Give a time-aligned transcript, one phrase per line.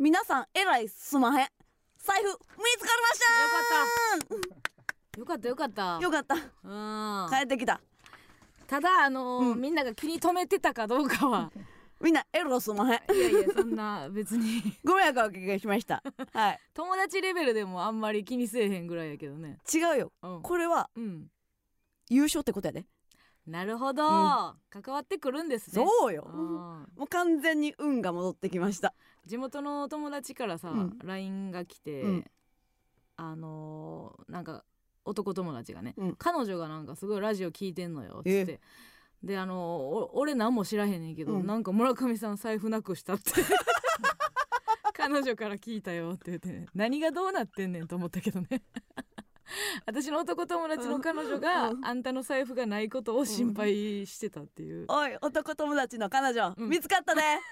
[0.00, 1.48] 皆さんえらいすまへん。
[1.98, 2.32] 財布見
[2.78, 3.20] つかりまし
[4.30, 5.20] た。
[5.20, 5.50] よかった。
[5.50, 6.34] よかったよかった。
[6.36, 7.28] うん。
[7.28, 7.82] 帰ってきた。
[8.66, 9.60] ただあのーうん。
[9.60, 11.52] みんなが気に留めてたかどうかは。
[12.00, 13.14] みんなエロすまへん。
[13.14, 14.62] いやいやそんな別に。
[14.84, 16.02] ご迷惑をおかけしました。
[16.32, 16.60] はい。
[16.72, 19.58] 友達レベルでもあんまり気にせえへんぐらいやけどね。
[19.70, 20.12] 違うよ。
[20.22, 21.30] うん、これはうん、
[22.08, 22.86] 優勝ってことやで。
[23.46, 24.02] なるほど、
[24.70, 25.84] 関わってくるんですね。
[25.84, 26.30] そうよ。
[26.32, 26.40] うん。
[26.96, 28.94] もう完全に運が戻ってきました
[29.26, 30.98] 地元の友達からさ、うん。
[31.04, 32.24] LINE が来て、うん。
[33.16, 34.64] あのーなんか
[35.04, 36.16] 男友達がね、うん。
[36.16, 38.60] 彼女がなんかすごいラジオ聞いてんのよっつって。
[39.22, 41.46] であのーお俺何も知らへんねんけど、うん。
[41.46, 43.32] なんか村上さん財布なくしたって。
[44.92, 48.62] 彼女から聞いたよって言ってね何がどうなってんねんと思ったけどね
[49.86, 51.84] 私の男友達の彼女が、うん。
[51.84, 56.68] あんたの財布がないことを心配してたっていう、おい男友達の彼女、うん。
[56.68, 57.40] 見つかったね。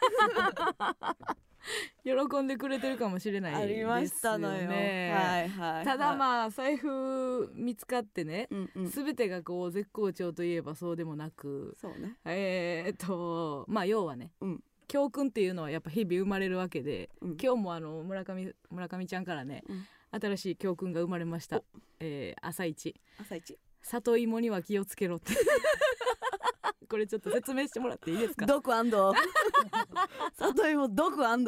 [2.04, 3.80] 喜んでくれてるかもしれないあですよね。
[3.80, 4.68] りましたのよ。
[4.68, 12.16] はいはいただあ、まあ財布見つかってね、うんうん、全てがこう絶好調といえばそうでもなくそうね。
[12.24, 14.64] えー、っとまあ要はね、うん。
[14.86, 17.36] 教訓っていうのはやっぱ日々生まれるわけで、うん。
[17.40, 21.59] 今日もあの村上村上ちゃんからね、うん新しい教訓が生まれました。
[21.59, 21.64] お、
[22.01, 22.95] えー朝一。
[23.20, 23.59] 朝一？
[23.83, 25.33] 里芋には気をつけろって。
[26.89, 28.47] これちょっと説明してもらっていいですか？
[28.47, 31.47] 毒 里芋毒今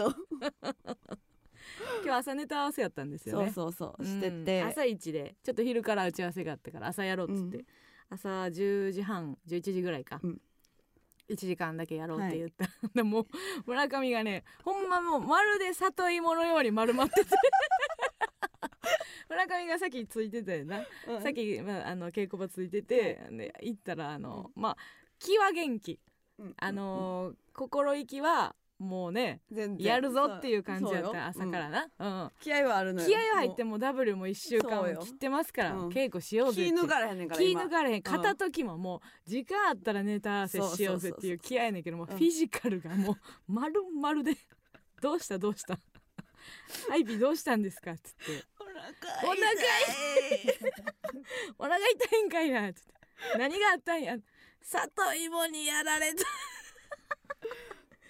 [2.04, 3.94] 日朝ネタ合わせやったんですよそうねそうそう。
[3.98, 7.66] うんしてて、朝一でちょっと昼から打ち合わせがあったから朝やろうっつって、うん。
[8.10, 10.40] 朝10時半11時ぐらいか、うん。
[11.28, 13.26] 1時間だけやろうって言った、 でもう
[13.66, 17.30] 村上がねほんまもうまるで里芋のように丸まってて
[19.28, 24.76] 村上がさっきついてたよな、うんさっき、まあ、あの稽古場ついてて、で行ったらあの、まあ
[25.18, 26.00] 気は元気。
[26.38, 26.54] うん。
[26.58, 29.86] あのー心意気はもうね全然。
[29.86, 32.30] やるぞっていう感じやった朝からな、うん。
[32.40, 33.08] 気合はあるのよ。
[33.08, 38.02] 気合入っても W も1週間切ってますから、うん稽古しようぜって気抜かれへんねんから気今抜かれへん。
[38.02, 43.16] 片時ももう時間あったらネタ合わせしようぜっていう気合やねんけどもううんフィジカルがもう
[43.46, 44.36] 丸々で。
[45.02, 45.78] どうしたどうした
[46.88, 47.92] ハイビーどうしたんですか？
[47.92, 48.44] っつって。
[48.58, 49.50] お腹お腹
[51.58, 52.68] お腹痛いんかいな。
[52.68, 52.92] っつって。
[53.38, 54.16] 何があったんや。
[54.62, 56.24] 里芋にやられた。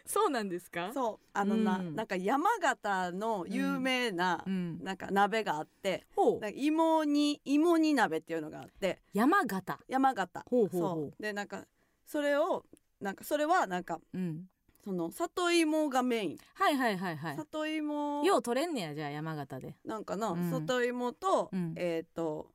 [0.06, 0.91] そうなんですか？
[0.92, 1.26] そう。
[1.32, 1.94] あのな、うん。
[1.94, 4.82] なんか山形の有名な、うん。
[4.82, 6.41] なんか鍋があってほう。
[6.41, 9.00] なんか芋煮芋煮鍋っていうのがあって。
[9.12, 9.78] 山形。
[9.86, 10.44] 山形。
[10.50, 10.91] ほうほうほう。
[10.94, 11.22] そう。
[11.22, 11.64] でなんか
[12.06, 12.64] それを
[13.00, 14.50] なんかそれはなんかうん
[14.84, 17.36] その里芋がメイン、はいはいはいはい。
[17.36, 18.24] 里芋。
[18.24, 19.76] よう取れんねやじゃあ山形で。
[19.84, 20.50] なんかな、うん。
[20.50, 21.74] 里芋と、うん。
[21.76, 22.48] えっ、と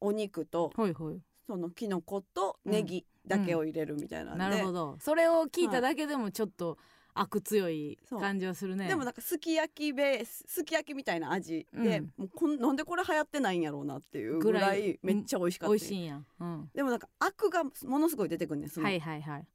[0.00, 1.20] お肉とほいほい。
[1.46, 4.96] そのきのことネギだけを入れるみたいなんで、なるほど。
[5.00, 6.78] それを聞いただけでもちょっと
[7.14, 8.88] 悪強い感じはするね。
[8.88, 12.12] でもなんかすき焼きベースすき焼きみたいな味で、うん。
[12.16, 15.72] もうこんなんでこれ流行ってないんやろうなっていうぐらいいめっちゃ美味しかった。
[15.72, 19.46] 美味しいんや、うん、でもなんかアクがものすごい出てくるねそのはいはいはい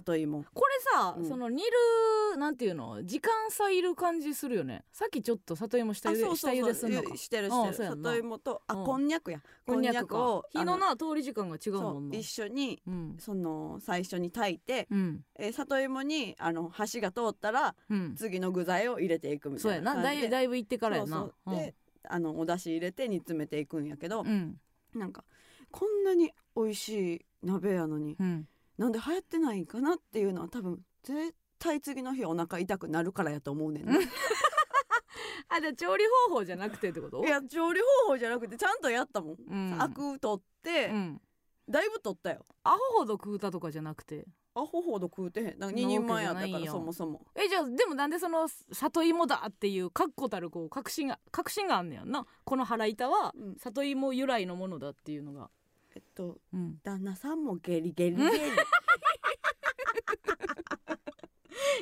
[0.00, 0.44] 里芋。
[0.54, 1.28] これさ、うん。
[1.28, 3.02] その煮るなんていうの？
[3.04, 4.84] 時間差いる感じするよね。
[4.92, 7.16] さっきちょっと里芋下ゆで下ゆですんのか。
[7.16, 7.88] してるあしてる。
[7.90, 8.84] 里芋とあうん。
[8.84, 9.40] こんにゃくや。
[9.66, 10.18] こんにゃくか。
[10.18, 12.16] を火のな通り時間が違うもんな。
[12.18, 13.16] 一緒にうん。
[13.18, 15.24] その最初に炊いて、うん。
[15.36, 18.14] えー里芋にあの箸が通ったらうん。
[18.16, 20.22] 次の具材を入れていくみたいな感じ。
[20.22, 21.28] でだいぶ行ってからやな。
[21.48, 21.74] で
[22.08, 24.58] あのお出汁入れて煮詰めていくんやけど、うん
[24.94, 25.00] うん。
[25.00, 25.24] なんか
[25.70, 28.46] こんなに美味しい鍋やのにうん
[28.78, 33.94] なんで流行ってないんかなっていうのは多分絶対次の日お腹痛くなるからやと思うねんな、
[35.48, 37.24] あじゃあ調理方法じゃなくてってこと？
[37.24, 39.82] いや調理方法じゃなくてちゃんとやったもん、うん。
[39.82, 41.20] アク取って、うん。
[41.68, 42.44] だいぶ取ったよ。
[42.62, 44.26] アホほど食うたとかじゃなくて？
[44.56, 45.58] アホほど食うてへん。
[45.58, 47.26] なんか2なわけ人前やったからそもそも。
[47.34, 52.26] えじゃあでもなんでその里芋だっていう確固たるこう確信が確信があんねやんな。
[52.44, 53.56] この腹板はうん。
[53.56, 55.50] 里芋由来のものだっていうのが、
[55.94, 58.30] えっとうん、旦那さんもゲリゲリゲリ。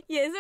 [0.09, 0.39] いやそれ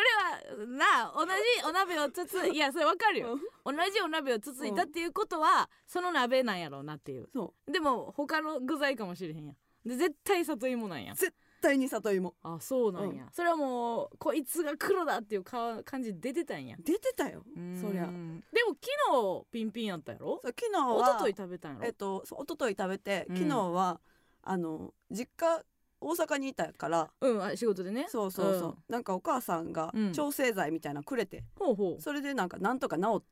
[0.60, 1.32] はな同じ
[1.66, 3.38] お鍋をつついやそれわかるよ。
[3.64, 7.28] 同じお鍋をつついたっていうことはその鍋なんやろうなっていう。
[7.32, 9.56] そでも他の具材かもしれへんやん。
[9.86, 12.34] で絶対里芋なんやう絶対に里芋。
[12.42, 16.76] あそうなんや、それはもうこいつが黒だっていうか感じ出てたんや。
[16.84, 17.42] 出てたよ。
[17.80, 18.04] そりゃ。
[18.04, 20.40] うんでも昨日ピンピンやったやろ？
[20.44, 21.86] 昨日一は昨日食べたんやろ？
[21.86, 23.36] えっと一昨日食べてうん。
[23.36, 24.00] 昨日は、
[24.42, 25.62] あの実家
[26.00, 27.10] 大阪にいたから。
[27.20, 28.06] うんあ仕事でね。
[28.08, 30.12] そうそうそう、なんかお母さんがうん。
[30.12, 32.02] 調整剤みたいなのくれて、ほうほう。
[32.02, 33.22] それでなんかなんとか治っ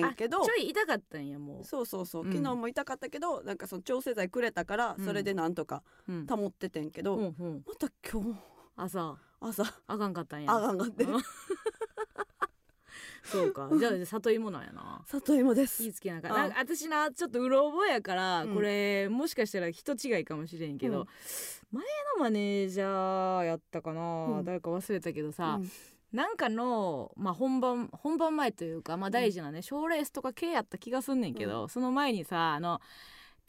[0.00, 0.42] てんけど。
[0.42, 2.24] あちょい痛かったんやもそうそうそう。
[2.24, 2.32] うん。
[2.32, 5.04] 昨日も痛かったけど、なんかその調整剤くれたからうん。
[5.04, 8.38] それでなんとかう、うん、保っててんけど、ほうほうまた今日
[8.76, 9.18] 朝。
[9.40, 9.64] 朝。
[9.86, 10.52] あかんかったんや。
[10.52, 11.20] あがんがってうん。
[13.24, 13.68] そうか。
[13.76, 15.02] じゃあ里芋なんやな。
[15.06, 15.82] 里芋です。
[15.82, 18.54] 気ぃつけなあかなんか私なちょっとうろ覚えやから、うん。
[18.54, 21.06] これもしかしたら人違いかもしれんけど、うん。
[21.72, 21.84] 前
[22.16, 24.00] のマネージャーやったかな、
[24.38, 24.44] うん。
[24.44, 25.70] 誰か忘れたけどさ、うん
[26.16, 32.80] なんかの、まあ、本番本番前というか、まあ、大事なね賞、ーレースとか系やった気がすんねんけど、その前にさあの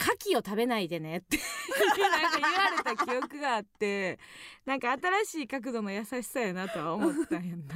[0.00, 1.38] 牡蠣を食べないでねって。
[1.98, 4.18] なんか言われた記憶があって。
[4.64, 7.74] なんか新しい角度の優しさやなとは思ったんやんな。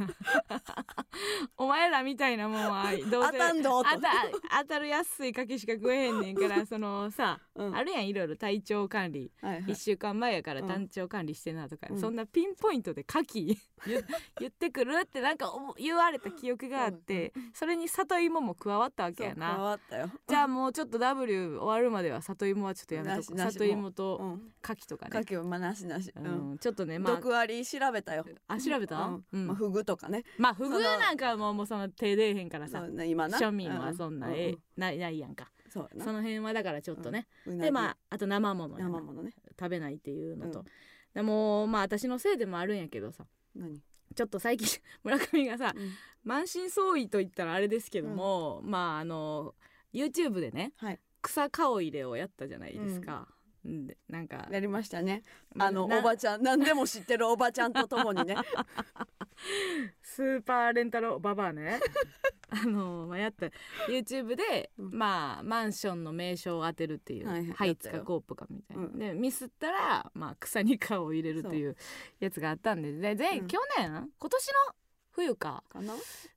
[1.56, 7.74] お前らみたいなもんはどうせ当たんど当たる安い牡蠣しか食えへんねんからそのさ、うん。
[7.74, 9.32] あるやんいろいろ体調管理。
[9.40, 9.64] はいはい。
[9.64, 10.68] 1週間前やからうん。
[10.68, 12.00] 単調管理してなとか、うん。
[12.00, 14.04] そんなピンポイントで牡蠣言
[14.38, 19.56] 言ってくるってなんか思言われた記憶があって、それに里芋も加わったわけやな。
[19.56, 20.10] わったよ。
[20.28, 23.38] じゃあもうちょっと W 終わるまでは里芋はちょっとやめとこう。
[23.38, 24.52] 里芋うとん。
[24.62, 25.18] 牡蠣とかね。
[25.18, 26.12] 牡、蠣はまあなしなし。
[26.14, 26.52] ううん。
[26.54, 27.16] ん、ちょっとねまあ。
[27.16, 28.24] 毒あり調べたよ。
[28.48, 29.44] あ調べた、ううん。
[29.44, 30.24] んまあフグとかね。
[30.38, 32.86] まあフグなんかはもうもうその手出えへんからさ。
[32.86, 33.38] ね今な。
[33.38, 35.50] 庶民はそんな、うえないないやんか。
[35.70, 35.80] そ
[36.12, 39.32] の辺はだからちょっとね、でまああと生もの生ものね。
[39.58, 40.66] 食べないっていうのと、うん。
[41.14, 43.24] でもまあ私のせいでもあるんやけどさ。
[43.56, 43.80] 何？
[44.14, 44.68] ちょっと最近
[45.02, 45.90] 村上がさうん。
[46.24, 49.54] 満身創痍と言ったらあれですけども、まああの
[49.94, 53.28] YouTube でねはい草顔入れをやったじゃないですか。
[53.68, 53.86] ん。
[53.86, 54.48] でなんか。
[54.50, 55.22] やりましたね。
[55.58, 58.36] あのなおばちゃん何でも知ってるおばちゃんとともにね。
[60.02, 61.80] スーパーレンタルババアね。
[62.50, 63.46] あの、まあ、やった
[63.88, 64.90] YouTube で、うん。
[64.90, 68.98] まあマンションの名称を当てるっていう、はいはいハイツかコープかみたいな、うん。
[68.98, 71.76] でミスったら、まあ、草に顔を入れるっていう
[72.20, 72.92] やつがあったんで。
[72.92, 73.46] でで、うん。
[73.46, 74.74] 去年今年の
[75.10, 75.64] 冬か。
[75.68, 75.94] かな？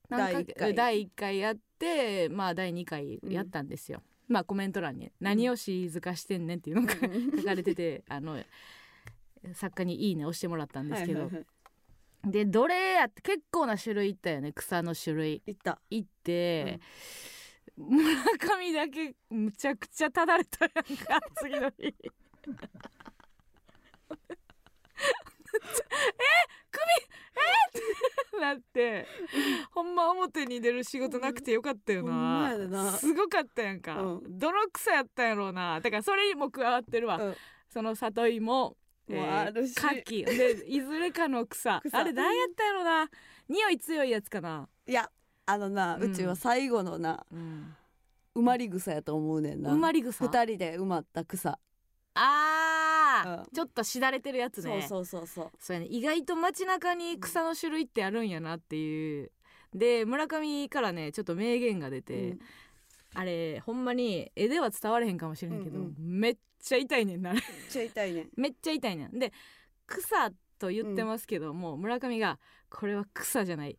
[0.10, 0.76] なんか第一回。
[0.76, 7.00] 第1回やってまあ第2回やったんですよ、まあコメント欄に「何を静かしてんねん」っていうのが書
[7.44, 8.44] かれててあの
[9.54, 11.46] 作家に「いいね」押してもらったんですけど、はいはいはい。
[12.26, 14.52] でどれやって結構な種類いったよね。
[14.52, 15.44] 草の種類。
[15.46, 15.80] いった。
[15.92, 16.80] いって、
[17.78, 18.04] 村
[18.40, 21.86] 上だけむちゃくちゃただれたやんか 次の日。
[21.86, 21.94] え
[26.72, 27.15] 首え
[27.46, 28.40] って。
[28.40, 29.08] なって
[29.72, 32.58] ほんま表に出る仕事なくてよかったよな。
[32.58, 32.92] な。
[32.92, 35.80] すごかったやんか、うどの草やったんやろうな。
[35.80, 37.36] だからそれにも加わってるわ、うん。
[37.70, 38.76] その里芋。
[39.08, 39.76] もあるし。
[39.78, 40.26] 牡蠣。
[40.26, 41.82] でいずれかの草。
[41.86, 41.98] 草。
[41.98, 43.10] あれ何やったんやろな。
[43.48, 44.68] 匂い強いやつかな。
[44.88, 45.12] いや
[45.46, 47.76] あのな、ううんちは最後のなうん。
[48.36, 49.72] 埋まり草やと思うねんな。
[49.72, 50.26] 埋まり草？
[50.26, 51.60] 二人で埋まった草。
[52.16, 52.55] あー、
[53.24, 53.44] うん。
[53.54, 54.86] ちょっとしだれてるやつね。
[54.88, 55.52] そうそうそうそう。
[55.60, 55.88] そうやね。
[55.90, 59.32] 意外と街中に草の種類ってあるんやなっていう。
[59.74, 62.40] で村上からねちょっと名言が出て、うん。
[63.14, 65.96] あれほんまに絵では伝われへんかもしれんけど、うんうん。
[66.20, 67.34] めっちゃ痛いねんな。
[67.34, 68.30] めっちゃ痛いねん。
[68.36, 69.20] めっちゃ痛いねん。
[69.20, 69.32] で
[69.88, 72.40] 草と言ってますけども、村上が
[72.70, 73.78] これは草じゃない。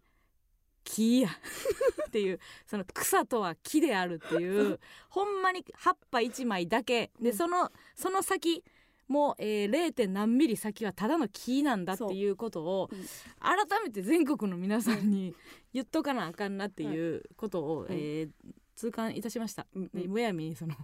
[0.84, 1.28] 木や。
[2.06, 4.78] っていうその草とは木であるっていう
[5.10, 7.10] ほんまに葉っぱ1枚だけ。
[7.20, 7.36] でうん。
[7.36, 8.64] そのその先
[9.08, 9.92] もう、えー、0.
[9.92, 12.98] 点何ミリ先はただの木なんだっていうことをうん。
[13.40, 15.34] 改めて全国の皆さんに
[15.72, 17.86] 言っとかなあかんなっていうことを、うん。
[17.90, 18.30] えー
[18.76, 19.66] 痛感いたしました。
[19.74, 20.78] うんでむやみにそのや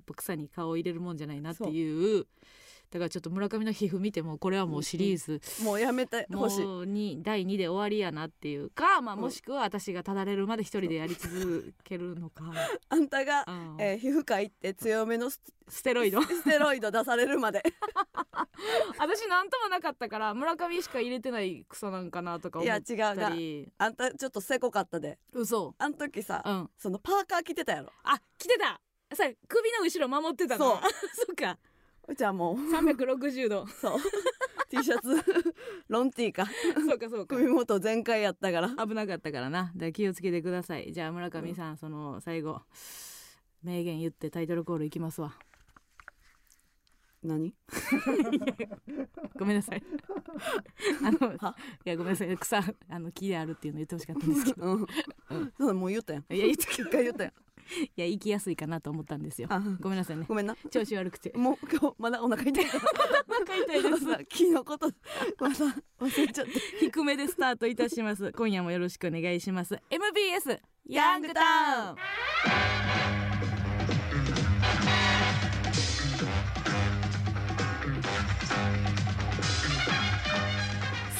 [0.00, 2.26] っぱ草に顔を入れるもんじゃないなっていう
[2.90, 6.64] だからちょっと村上の皮膚見てもこれはもうシリーズ、もうやめてほしい。
[6.64, 12.44] もうに第2で終わりやなっていうか、まあ、うんもしくは私がただれるまで一人でやり続けるのか、
[12.88, 13.76] あんたが、うん。
[13.78, 16.22] えー皮膚科行って強めのスステロイド。
[16.22, 17.62] ステロイド出されるまで。
[18.98, 22.96] 私なんともなかったから村上しか入れてない草なんかなとか思っいや違う。
[22.96, 25.18] たなりあんたちょっとせこかったで。
[25.32, 25.74] 嘘。
[25.78, 26.70] あん時さ、うん。
[26.76, 27.92] そのパーカー着てたやろ。
[28.02, 28.80] あ来てた。
[29.14, 30.78] さ首の後ろ守ってたなそう。
[31.26, 31.58] そっか
[32.08, 33.66] うちはもう360度。
[33.66, 33.98] そう。
[34.70, 35.22] T シャツ。
[35.88, 36.46] ロンティーか。
[36.74, 37.36] そうかそうか。
[37.36, 38.68] 首元全開やったから。
[38.70, 39.72] 危なかったからな。
[39.74, 40.92] で気をつけてください。
[40.92, 42.62] じゃあ村上さん、その最後
[43.62, 45.34] 名言言ってタイトルコールいきますわ。
[47.22, 47.54] 何？
[49.38, 49.82] ごめんなさい。
[51.04, 51.56] あのは？
[51.84, 52.38] いやごめんなさい。
[52.38, 54.66] 草あの木であるっていうの言ってほしかったんですけど。
[54.66, 54.86] うん、
[55.58, 56.24] そうもう言ったやん。
[56.32, 57.32] いや一回言ったやん
[57.96, 59.48] いや行きやすいかなと思ったんですよ。
[59.50, 60.24] あごめんなさいね。
[60.28, 60.56] ごめんな。
[60.70, 61.32] 調子悪くて。
[61.36, 62.64] もう今日まだお腹痛い。
[63.48, 64.04] から痛いです。
[64.04, 64.90] さ木のこと
[65.38, 65.54] まだ
[66.00, 66.52] 忘れちゃって。
[66.80, 68.32] 低めでスタートいたします。
[68.32, 69.78] 今夜もよろしくお願いします。
[69.90, 71.40] MBS ヤングタ
[71.90, 71.96] ウン。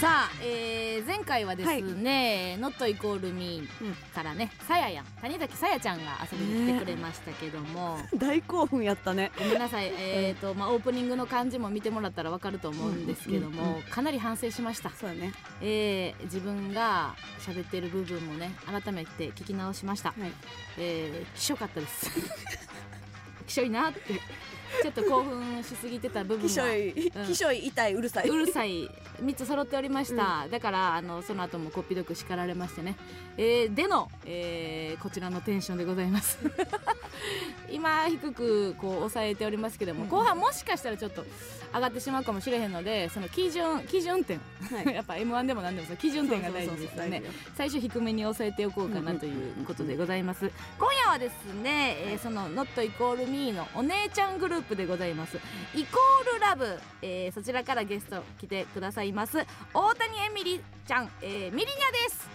[0.00, 0.77] さあ、えー
[1.18, 9.32] 前回はですね「ノットイコールミーうんからねさややん谷崎さやちゃんが遊びに来てくれましたけども、 大興奮やったね。
[9.37, 15.32] ごめんなさい、えーとまあ、オープニングの感じも見てもらったらわかると思うんですけども、かなり反省しました、そうやね。
[15.60, 20.32] えー自分が喋ってる部分もね改めて聞き直しました、はい。
[20.78, 22.10] えー、きしょかったです。
[23.46, 24.20] きしょいなって
[24.82, 27.26] ちょっと興奮しすぎてた部分きしょは いうん。
[27.26, 28.28] きしょい痛いうるさい。
[28.28, 28.88] うるさい。
[29.22, 32.96] 3つ揃っておりました、だからあのその後もこっぴどく叱られましてね、
[33.37, 36.38] えーでの、えーこちらのテンションでございます。
[37.70, 40.08] 今低くこう抑えておりますけども、うん。
[40.08, 41.25] 後半もしかしたらちょっと
[41.75, 44.40] 上がってしまうかもしれへんのでその基準基準点。
[44.70, 44.87] はい。
[44.94, 47.22] やっぱ m 1でも何でもその基準点が大事ですよね。
[47.56, 50.50] 最初低めに抑えておこうかなということでございます。
[50.78, 55.37] 今夜はですね、えーその Not イコール Me のお姉ちゃんグループでございます。
[55.75, 59.38] イコールラブ、えーそちらからゲスト来てくださいます。
[59.75, 62.28] 大谷エミリちゃん、えーミリニャです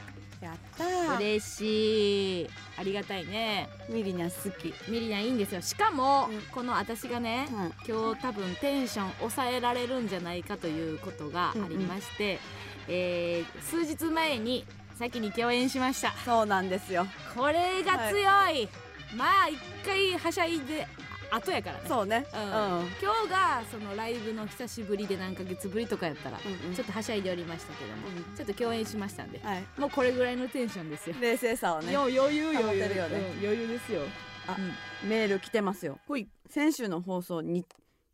[0.43, 1.17] やったー。
[1.17, 2.49] 嬉しい。
[2.77, 3.69] ありがたいね。
[3.89, 4.73] ミリナ好き。
[4.89, 5.61] ミリニャいいんですよ。
[5.61, 6.41] しかも、うん。
[6.53, 7.73] この私がね、うん。
[7.87, 12.39] 今日多分テンション抑えられるんじゃないかということがありまして、
[12.87, 14.65] えー数日前に
[14.97, 16.13] 先に共演しました。
[16.25, 17.07] そうなんですよ。
[17.35, 18.19] これが強
[18.51, 18.69] い、
[19.15, 20.87] まあ一回はしゃいで
[21.35, 21.83] 後やからね。
[21.87, 22.25] そうね。
[22.33, 22.41] うん。
[22.41, 22.49] うん。
[22.49, 26.75] 今日がそのライブの久しぶりで何ヶ月ぶりとかやったら、うんうん。
[26.75, 29.63] ちょっとはしゃいでおりましたけども、うんちょっと共演しましたんで、はい。
[29.77, 31.91] もうこれぐらいのテンションですよ、冷静さをね。
[31.93, 33.17] よ余裕保余裕てるよね。
[33.17, 34.01] うん余裕ですよ。
[34.47, 34.55] あ
[35.03, 35.09] うん。
[35.09, 35.99] メール来てますよ。
[36.07, 36.27] ほい。
[36.49, 37.65] 先週の放送に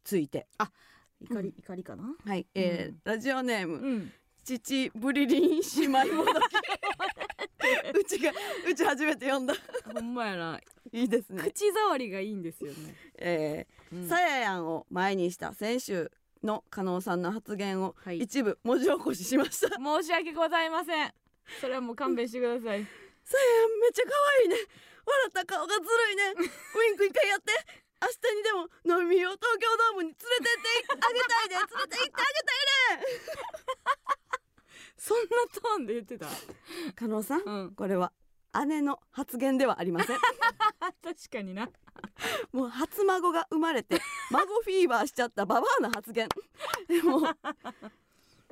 [0.04, 0.48] ついて。
[1.22, 2.04] 怒り、怒りかな？
[2.26, 2.48] はい。
[2.56, 3.02] えーうん。
[3.04, 4.14] ラジオネームうん
[4.58, 6.36] 父ブリリン姉妹もどき。
[8.00, 8.32] うちが
[8.68, 9.54] うち初めて読んだ。
[9.94, 10.60] ほんまやな、
[10.92, 11.44] いいですね。
[11.44, 14.06] 口触りがいいんですよね、えうん。
[14.06, 16.12] ーさややんを前にした先週
[16.44, 18.20] の加納さんの発言をはい。
[18.20, 21.14] 一部文字起こししました、さ申し訳ございません。
[21.62, 22.64] それはもう勘弁してください。
[22.66, 24.56] ややんめっちゃ可愛いね。
[25.06, 26.24] 笑った顔がずるいね。
[26.38, 27.54] ウインク一回やって。
[28.02, 34.29] 明日にでも飲みを東京ドームに連れてってあげたいで連れて行ってあげたい
[35.00, 36.26] そんなトーンで言ってた？
[36.26, 36.32] ね
[36.96, 37.72] 加納さんうん。
[37.72, 38.12] これは
[38.68, 40.18] 姉の発言ではありません。
[41.04, 41.70] 確かにな。
[42.52, 44.02] もう初孫が生まれて
[44.32, 46.28] 孫フィーバーしちゃったババアの発言。
[46.88, 47.22] でも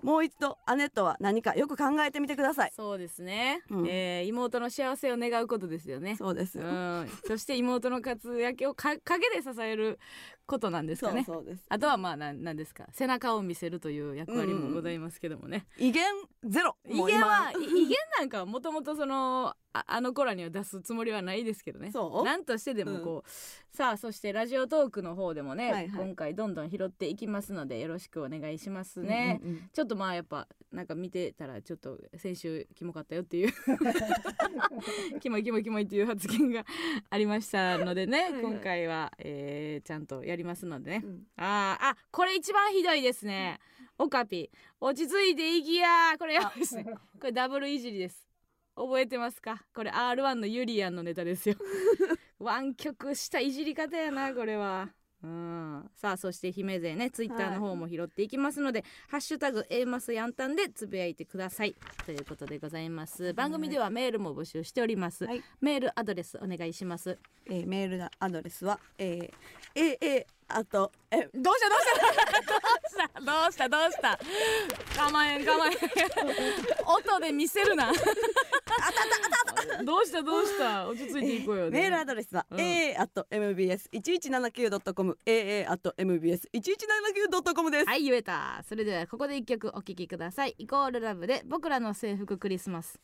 [0.04, 2.72] もう一度姉とは何かよく考えてみてください。
[2.76, 3.88] そうですね、うん。
[3.88, 6.16] えー妹の幸せを願うことですよね。
[6.16, 10.00] そうですよ、うん、そして妹の活躍をか陰で支える
[10.48, 11.24] ことなんですかね。
[11.26, 11.64] そうです。
[11.70, 12.88] あとはまあなんなんですか。
[12.92, 16.06] 背中を見せるという役割もございますけどもね、威厳
[16.46, 16.76] ゼロ。
[16.88, 21.92] 威厳は威厳なんかはもともとそのああの子らには出すつもりはないですけどね。
[21.92, 22.26] そう？
[22.26, 26.06] なんとしてでもこう、さあそしてラジオトークの方でもね、はいはい。
[26.06, 33.54] 今回どんどん拾っていきますのでよろしくお願いしますね、うんうんうんちょっとまあやっぱなんか見てたらちょっと先週キモかったよっていう。
[35.20, 36.66] キモいキモいキモいっていう発言が
[37.10, 38.24] ありましたのでね。
[38.24, 38.42] はいはい。
[38.44, 41.24] 今回は、えーちゃんとやりますのでね、うん。
[41.38, 43.60] あーあこれ一番ひどいですね。
[43.98, 44.50] オカピ。
[44.80, 46.86] 落ち着いていきやこれやばいですね。
[47.20, 48.28] これダブルいじりです。
[48.76, 49.64] 覚えてますか？
[49.74, 51.56] これ R1 のユリアンのネタですよ。
[52.40, 54.90] 湾曲したいじり方やなこれは
[55.24, 55.90] うん。
[55.96, 61.76] さあそして姫勢ねツイッターの方も拾っていきますので「ハッシュタグ A マスヤンタン」でつぶやいてください。
[62.06, 63.34] ということでございます。
[63.34, 65.44] 番組ではメールも募集しております、はい。
[65.62, 67.18] メールアドレスお願いします。
[67.46, 73.22] えーメールアドレスは、えー、あとえどうしたどうした？
[73.22, 73.70] どうした？
[73.70, 74.18] どうした？
[74.18, 75.74] どうした構えん構えん。
[76.88, 77.92] 音で見せるな。
[79.84, 80.88] どうしたどうした？
[80.88, 82.58] 落ち着いていこうよ、メールアドレスは、うん。
[82.60, 85.18] AA あと MBS 一一七九ドットコム。
[85.26, 87.86] AA あと MBS 一一七九ドットコムです。
[87.86, 88.64] はい言えた。
[88.68, 90.56] それではここで一曲お聴きください。
[90.58, 93.00] イコールラブで僕らの制服クリスマス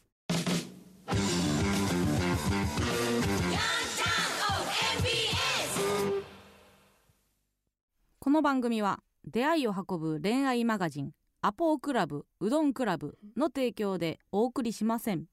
[8.24, 11.12] この番組は出会いを運ぶ恋愛マガジン
[11.42, 15.26] アポークラブうどんクラブの提供でお送りしません。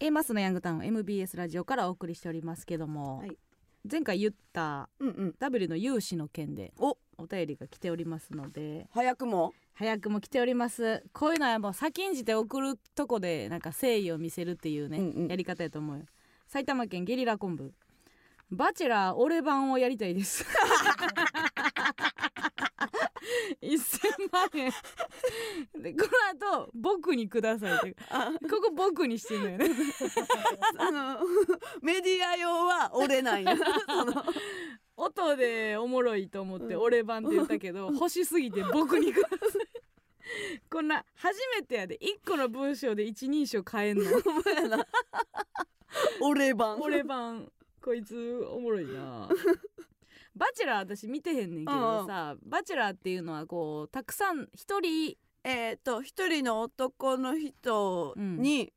[0.00, 3.36] Aマッソのヤングタウン MBS ラジオからお送りしておりますけども、はい。
[3.90, 5.34] 前回言ったうんうん。
[5.38, 6.96] W の有志の件でお。
[7.18, 11.02] お便りが来ておりますので早くも早くも来ております。
[11.12, 15.28] こういうのはもう先んじて送るとこでなんか誠意を見せるっていうね、うんうん。
[15.28, 16.04] やり方やと思うよ。
[16.46, 17.72] 埼玉県ゲリラ昆布。
[18.50, 20.44] バチェラー俺版をやりたいです
[23.62, 24.72] 1000万円。
[25.82, 26.08] でこ
[26.40, 27.96] の後僕にくださいって。
[28.10, 28.32] あ。
[28.42, 29.66] ここ僕にしてんのよね。
[30.78, 31.20] あの
[31.82, 33.56] メディア用は俺なんや
[33.86, 34.24] その
[34.96, 36.80] 音でおもろいと思ってうん。
[36.82, 40.60] 俺版って言ったけど欲しすぎて僕にください。
[40.70, 41.96] こんな初めてやで。
[41.96, 44.04] 一個の文章で一人称変えんの。
[46.20, 47.50] 俺版俺版
[47.82, 49.28] こいつおもろいな
[50.40, 58.72] バチェラー私見てへんねんけどさバチェラーっていうのはこうたくさん一人えっ、と一人の男の人に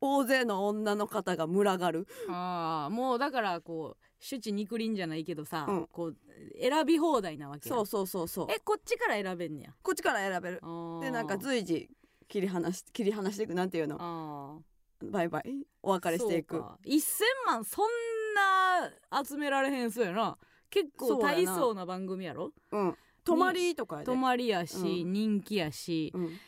[0.00, 5.86] 大勢の女の方が群がる、あーもうだからこう手地肉林じゃないけどさ、うん。
[5.90, 6.16] こう
[6.60, 7.74] 選び放題なわけや。
[7.74, 8.46] そうそうそうそう。
[8.50, 9.70] えこっちから選べんねや。
[9.82, 10.60] こっちから選べる。
[10.62, 11.00] あー。
[11.04, 11.88] でなんか随時
[12.28, 13.96] 切り離し切り離していくなんていうの。
[13.98, 15.10] あー。
[15.10, 15.64] バイバイ。
[15.82, 16.56] お別れしていく。
[16.56, 16.78] そうか。
[16.84, 17.00] 1000
[17.46, 17.86] 万そん
[18.34, 20.36] な集められへんそうやな
[20.74, 22.50] 結構大層な番組やろ？
[22.72, 22.96] うん。
[23.24, 24.06] 泊まりとかやで。
[24.06, 25.12] 泊まりやし、うん。
[25.12, 26.38] 人気やし、うん。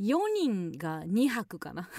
[0.00, 1.88] 4人が2泊かな。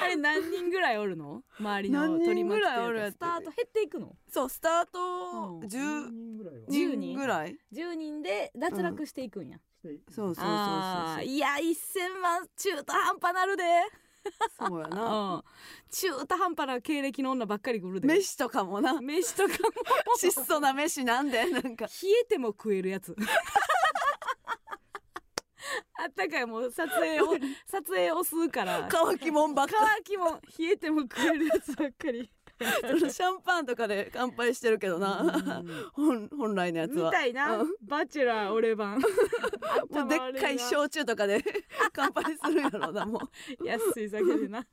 [0.00, 1.42] あれ何人ぐらいおるの？
[1.58, 2.76] 周りの何人取り巻きというか。
[2.76, 4.14] ぐらいおるやつスタート減っていくの？
[4.28, 5.66] そうスタートうん。
[5.66, 6.66] 10人ぐらいは。
[6.68, 7.56] 10人ぐらい。
[7.72, 8.22] 10人。
[8.22, 11.24] で脱落していくんや、してそうそうそうあーそう。
[11.24, 13.64] いや1000万中途半端なるで
[14.58, 15.44] そうやうなん。
[15.90, 18.06] 中途半端な経歴の女ばっかり来るで。
[18.06, 19.00] 飯とかもな。
[19.00, 19.58] 飯とかも。
[20.16, 21.86] 質素な飯なんでなんか。
[21.86, 21.90] 冷
[22.22, 23.16] えても食えるやつ。
[25.94, 27.36] あったかいもう撮影を
[27.66, 28.88] 撮影をするから。
[28.90, 29.74] 乾きもんばっか。
[29.78, 32.30] 乾きも冷えても食えるやつばっかり
[32.80, 35.62] そのシャンパンとかで乾杯してるけどな。
[35.92, 37.74] 本本来のやつみはたいな、うん。
[37.82, 39.00] バチェラー俺版。
[39.90, 41.42] もうでっかい焼酎とかで
[41.92, 43.20] 乾杯するんやろなも
[43.60, 44.66] う 安い酒でな。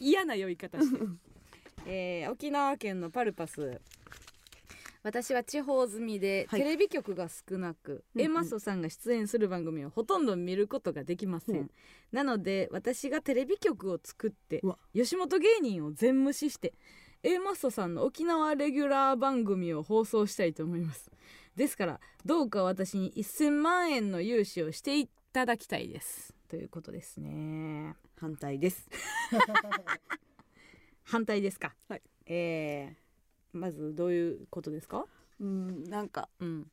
[0.00, 0.98] 嫌な酔い方して。
[0.98, 1.18] る、
[1.86, 3.80] えー沖縄県のパルパス。
[5.02, 6.60] 私は地方住みで、はい。
[6.60, 8.26] テレビ局が少なく、うんうん。
[8.26, 11.60] エマソさんが出演する番組をほとんど見ることができません、う。
[11.62, 11.70] ん
[12.12, 14.62] なので私がテレビ局を作って
[14.94, 16.74] 吉本芸人を全無視して
[17.24, 21.10] A マッソさんの沖縄レギュラー番組を放送したいと思います。
[21.56, 26.32] ですからどうか私に1000万円の融資をしていただきたいです。
[26.48, 27.96] ということですね。
[28.20, 28.88] 反対です。
[31.02, 31.74] 反対ですか。
[31.88, 32.02] はい。
[32.26, 35.04] えー、まずどういうことですか？
[35.40, 36.70] うんなんかうん。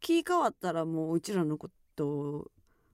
[0.00, 2.50] 気変わったらもううちらのこと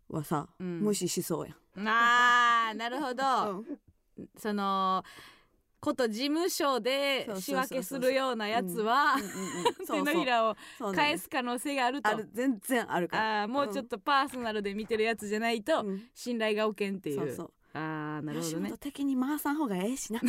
[0.08, 0.80] はさ、うん。
[0.80, 3.64] 無視しそうやん、あーなるほど、
[4.16, 4.28] うん。
[4.36, 5.02] その
[5.80, 10.56] こと事務所で仕分けするようなやつはうんうんうん 手のひらを
[10.94, 12.10] 返す可能性があると。
[12.32, 13.42] 全然あるから。
[13.42, 16.08] あーもうちょっとパーソナルで見てるやつじゃないとうん。
[16.14, 17.52] 信頼がおけんっていう、そうそう。
[17.74, 18.72] あーなるほどね。
[18.78, 20.20] 的に回さん方がええしな。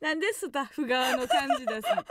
[0.00, 2.04] なんでスタッフ側の感じ出すの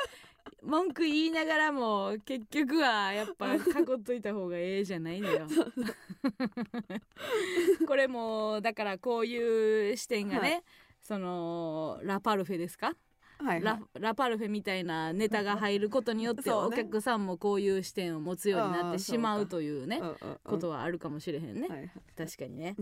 [0.62, 3.62] 文句言いながらも結局はやっぱ囲っ
[4.04, 5.48] といた方がええじゃないのよ。
[7.88, 10.62] これもだからこういう視点がね、は
[11.10, 12.94] そのラパルフェですか、
[13.40, 21.92] はい、はラい、ラパルフェみたいなネタが入ることによってお客さんもこういう視点を持つようになってしまうというねうんうんうんことはあるかもしれへんね、はいはい。
[22.16, 22.76] 確かにね。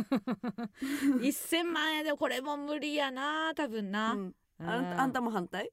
[1.20, 4.34] 1000万円でこれも無理やな多分な、うん。
[4.58, 5.70] あんたあんたも反対？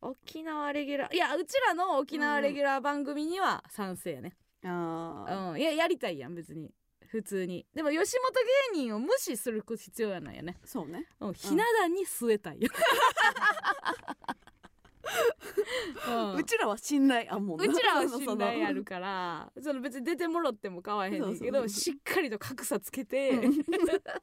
[0.00, 1.14] 沖縄レギュラー。
[1.16, 5.60] いやうちらの沖縄レギュラー番組には賛成やね、あうん。
[5.60, 6.72] いややりたいやん別に
[7.10, 7.66] 普通に。
[7.74, 8.16] でも吉
[8.72, 10.56] 本芸人を無視する必要はないよね。
[10.64, 11.08] ーそうね。
[11.18, 12.68] うんひな壇に据えたいよ、
[16.08, 16.34] うん。
[16.36, 17.64] うちらは信頼あんもんな。
[17.64, 23.32] うちらは信頼あるからその別に出てもろっても構わへんねんけどしっかりと格差つけて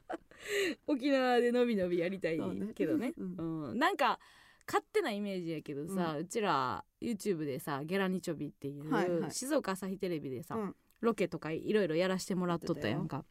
[0.88, 2.40] 沖縄でのびのびやりたい
[2.74, 3.12] けどね。
[3.18, 3.78] ううん。
[3.78, 4.18] なんか
[4.66, 9.30] 勝手なイメージやけどさ、うちら YouTube でさ「ゲラニチョビ」っていう、はいはい。
[9.30, 13.24] 静岡朝日テレビでさ、うんロケとかいろいろやらしてもらっとったやんか。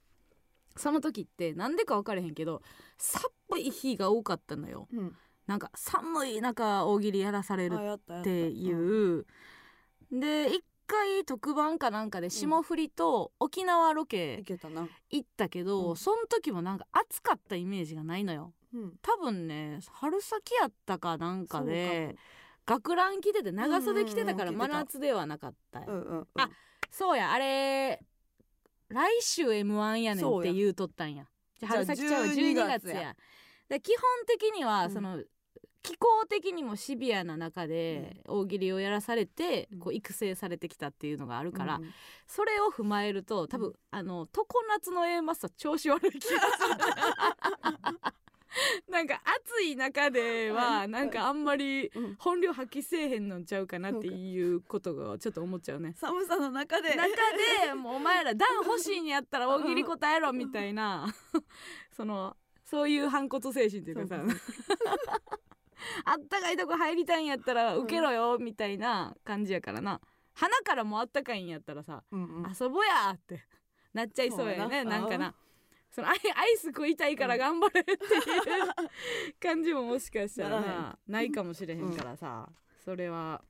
[0.76, 2.62] その時ってなんでか分からへんけど
[2.98, 4.88] 寒い日が多かったのよ。
[4.94, 5.16] うん。
[5.48, 8.78] なんか寒い中大喜利やらされるっていう。
[8.78, 9.20] ん。
[9.20, 9.26] う、
[10.12, 14.44] で一回特番かなんかで霜降りと沖縄ロいケ
[15.10, 15.96] 行ったけど、うん。
[15.96, 18.54] その時もなんか暑かったイメージがないのよ。
[18.74, 18.94] うん。
[19.02, 25.80] 多分ね春先やったかなんかでそ学ラン着てて長袖着てたから真夏ではなかった。
[25.80, 26.28] うんうん。
[26.36, 26.50] あ
[26.89, 28.00] そうやあれ
[28.89, 31.26] 来週 m 1やねんって言うとったんや。
[31.60, 33.15] じゃあ春先ちゃうわ12 12月月や。
[33.82, 34.91] 基本的にはうん。
[34.91, 35.21] その、
[35.84, 39.80] 気候的にもシビアな中で大喜利をやらされて、うん。
[39.80, 41.82] こう育成されてきたっていうのがあるから、
[42.28, 43.73] それを踏まえると多分、うん。
[43.91, 46.39] あの常夏の A マスター調子悪い気がする
[48.89, 52.15] なんか暑い中ではなんかあんまりうん。
[52.20, 55.93] 本領発揮せえへんのちゃうかなっていうことがちょっと思っちゃうね。
[55.96, 56.96] 寒さの中で。
[56.96, 57.08] 中
[57.65, 61.08] でもうお前ら暖欲しいんやったら大喜利答えろみたいな。
[61.96, 64.24] そのそういう反骨精神というかさ。
[66.06, 70.02] あったかいとこ入りたいんやったら受けろよみたいな感じやからな。
[70.34, 72.54] 鼻からもあったかいんやったらさうんうん。
[72.60, 73.46] 遊ぼやって
[73.93, 75.00] なっちゃいそうやねな。
[75.00, 75.34] んかな
[75.98, 77.98] そのアイアイス食いたいから頑張れっていう
[79.42, 82.48] 感じももしかしたらななないかもしれへんからさ
[82.86, 83.42] それは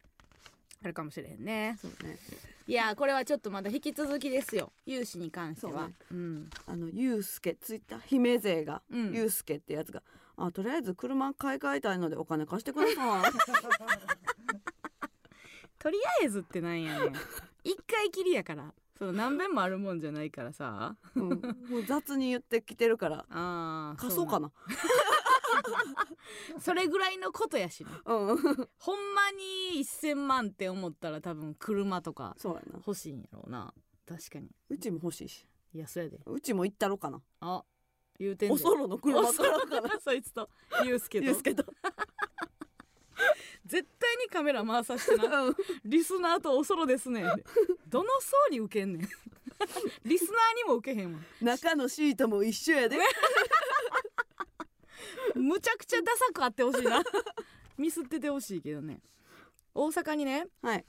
[0.82, 1.78] あるかもしれへんね。
[1.82, 2.18] そうね。
[2.66, 4.72] いやこれはちょっとまだ引き続きですよ。
[4.86, 5.74] 融資に関しては。
[5.74, 5.94] そうね。
[6.12, 6.50] うん。
[6.68, 9.12] あのユうスケツイッター姫勢がうん。
[9.14, 10.02] ユうスケってやつが
[10.38, 13.32] あとりあえず車買い替えたいのでお金貸してください。
[15.78, 17.14] とりあえずってなんやねん。
[17.66, 20.96] 一回きりやからその何遍もあるもんじゃないからさ。
[21.16, 21.30] うん、
[21.70, 23.26] もう雑に言ってきてるから。
[23.30, 24.52] あー貸そうかな。
[26.60, 27.92] それぐらいのことやしね。
[28.06, 28.28] うん。
[28.28, 33.74] ほんまに1,000万って思ったら多分車とか欲しいんやろうな。
[34.08, 34.50] 確かに。
[34.70, 35.46] うちも欲しいし。
[35.74, 36.20] いやそやで。
[36.26, 37.22] うちも行ったろかな。
[37.42, 37.64] あ
[38.20, 38.56] 言うてんで。
[38.56, 39.90] おそろの車買おうかな。
[40.02, 40.50] そいつと。
[40.86, 41.26] ユうスケと。
[41.26, 41.66] ユうスケと
[43.68, 45.44] 絶対にカメラ回さしてな。
[45.44, 45.56] うん。
[45.86, 47.22] リスナーとおそろですね。
[47.22, 47.26] ん
[47.88, 49.02] どの層に受けんねん。
[50.06, 51.20] リスナーにも受けへんわ。
[51.42, 52.98] 中のシートも一緒やで。
[55.36, 57.04] むちゃくちゃダサくあってほしいな。
[57.78, 59.02] ミスっててほしいけどね。
[59.74, 60.86] 大阪にねはい。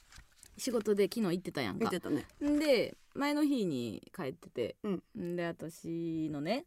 [0.57, 1.85] 仕事で昨日行ってたやんか。
[1.85, 2.27] 見てたね。
[2.41, 5.37] で前の日に帰ってて、うん。
[5.37, 6.67] で私のね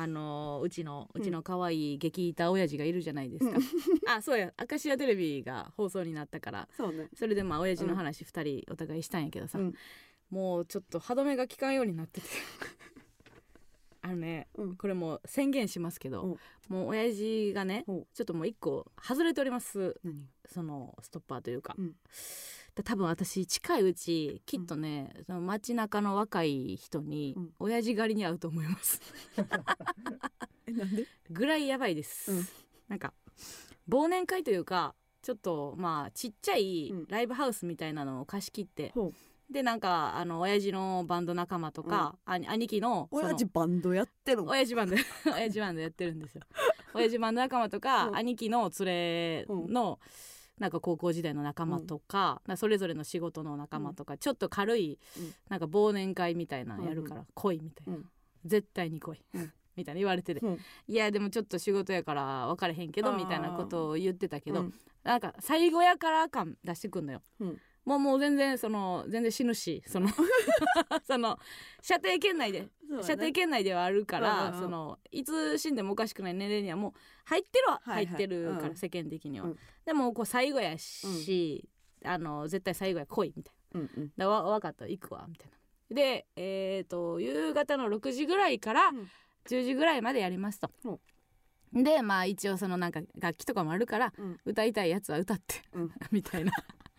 [0.00, 3.58] あのうちのうちの可愛い激イタ親父がいるじゃないですか、
[4.14, 4.54] あそうや。
[4.56, 6.68] 明石家テレビが放送になったから。
[6.76, 7.08] そうね。
[7.14, 9.74] それでまあ親父の話2人お互いしたんやけどさ、うん。
[10.30, 12.28] もうちょっと歯止めが効かんようになってて。
[14.00, 14.76] あのねうん。
[14.76, 16.38] これもう宣言しますけど、うん。
[16.68, 20.00] もう親父がねちょっともう一個外れております。
[20.04, 20.28] 何？
[20.46, 21.74] そのストッパーというか、
[22.84, 27.50] 多分私近いうちきっとね、その街中の若い人にうん。
[27.58, 29.00] 親父狩りに会うと思います。
[30.66, 31.06] えなんで？
[31.30, 32.46] ぐらいやばいです、うん。
[32.88, 33.12] なんか
[33.88, 37.06] 忘年会というかちょっとまあちっちゃいうん。
[37.08, 39.14] ライブハウスみたいなのを貸し切って、ほう。
[39.52, 44.50] でなんかあの親父のバンド仲間とか、兄兄貴の親父バンドやってるの？
[44.50, 44.96] 親父バンド
[45.34, 46.42] 親父バンドやってるんですよ。
[46.94, 48.10] 親父バンド仲間とか、う。
[48.12, 49.98] ん兄貴の連れの、
[50.58, 55.34] なんか高校時代の仲間とか,、それぞれの仕事の仲間とか、ちょっと軽い、うん。
[55.48, 58.06] なんか忘年会みたいなのやるから、来いみたいな、うん。
[58.44, 59.52] 絶対に来い、うん。
[59.76, 60.58] みたいな言われてて、うん。
[60.86, 67.22] いやでもちょっと仕事やから分からへんけどみたいなことを言ってたけど、うんなんか最後やから感出してくんのよ。
[67.96, 70.08] うんもうもう全然その全然死ぬしその
[71.06, 71.38] その
[71.80, 73.02] 射程圏内でね。
[73.02, 74.60] 射程圏内ではあるから、うんうんうん。
[74.62, 76.92] そのいつ死んでもおかしくない年齢にはもう
[77.24, 78.76] 入ってるは入ってるから、うん。
[78.76, 79.58] 世間的には、うん。
[79.84, 81.68] でもこう最後やし、
[82.04, 84.12] あの絶対最後や来いみたいうんうん。
[84.16, 85.56] なだわ分かった行くわみたいな。
[85.94, 89.10] でえっ、と夕方の6時ぐらいからうん。
[89.46, 90.70] 10時ぐらいまでやりますと、
[91.72, 94.40] でまあ一応そのなんか楽器とかもあるからうん。
[94.44, 95.92] 歌いたいやつは歌って、うん。
[96.10, 96.52] みたいな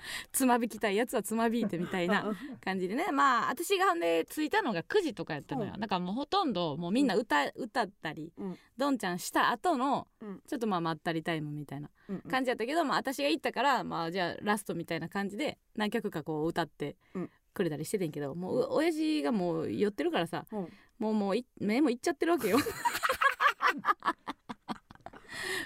[0.31, 3.11] つまびきたいやつはつまびいてみたいな感じでね。
[3.11, 5.79] まあ私がほんで着いたのが9時とかやったのよ、うん。
[5.79, 8.57] だからもうほとんどもうみんな歌,、歌ったりうん。
[8.77, 10.41] どんちゃんした後のうん。
[10.47, 17.29] ちょっとまあまったりタイムみたいなうん感じやったけど、まあ私が行ったからまあじゃあラストみたいな感じで何曲かこう歌ってうん。
[17.51, 20.69] くれたりしててんけどもうお親父がもう酔ってるからさうん。
[20.99, 22.57] もうもうい目もいっちゃってるわけよ。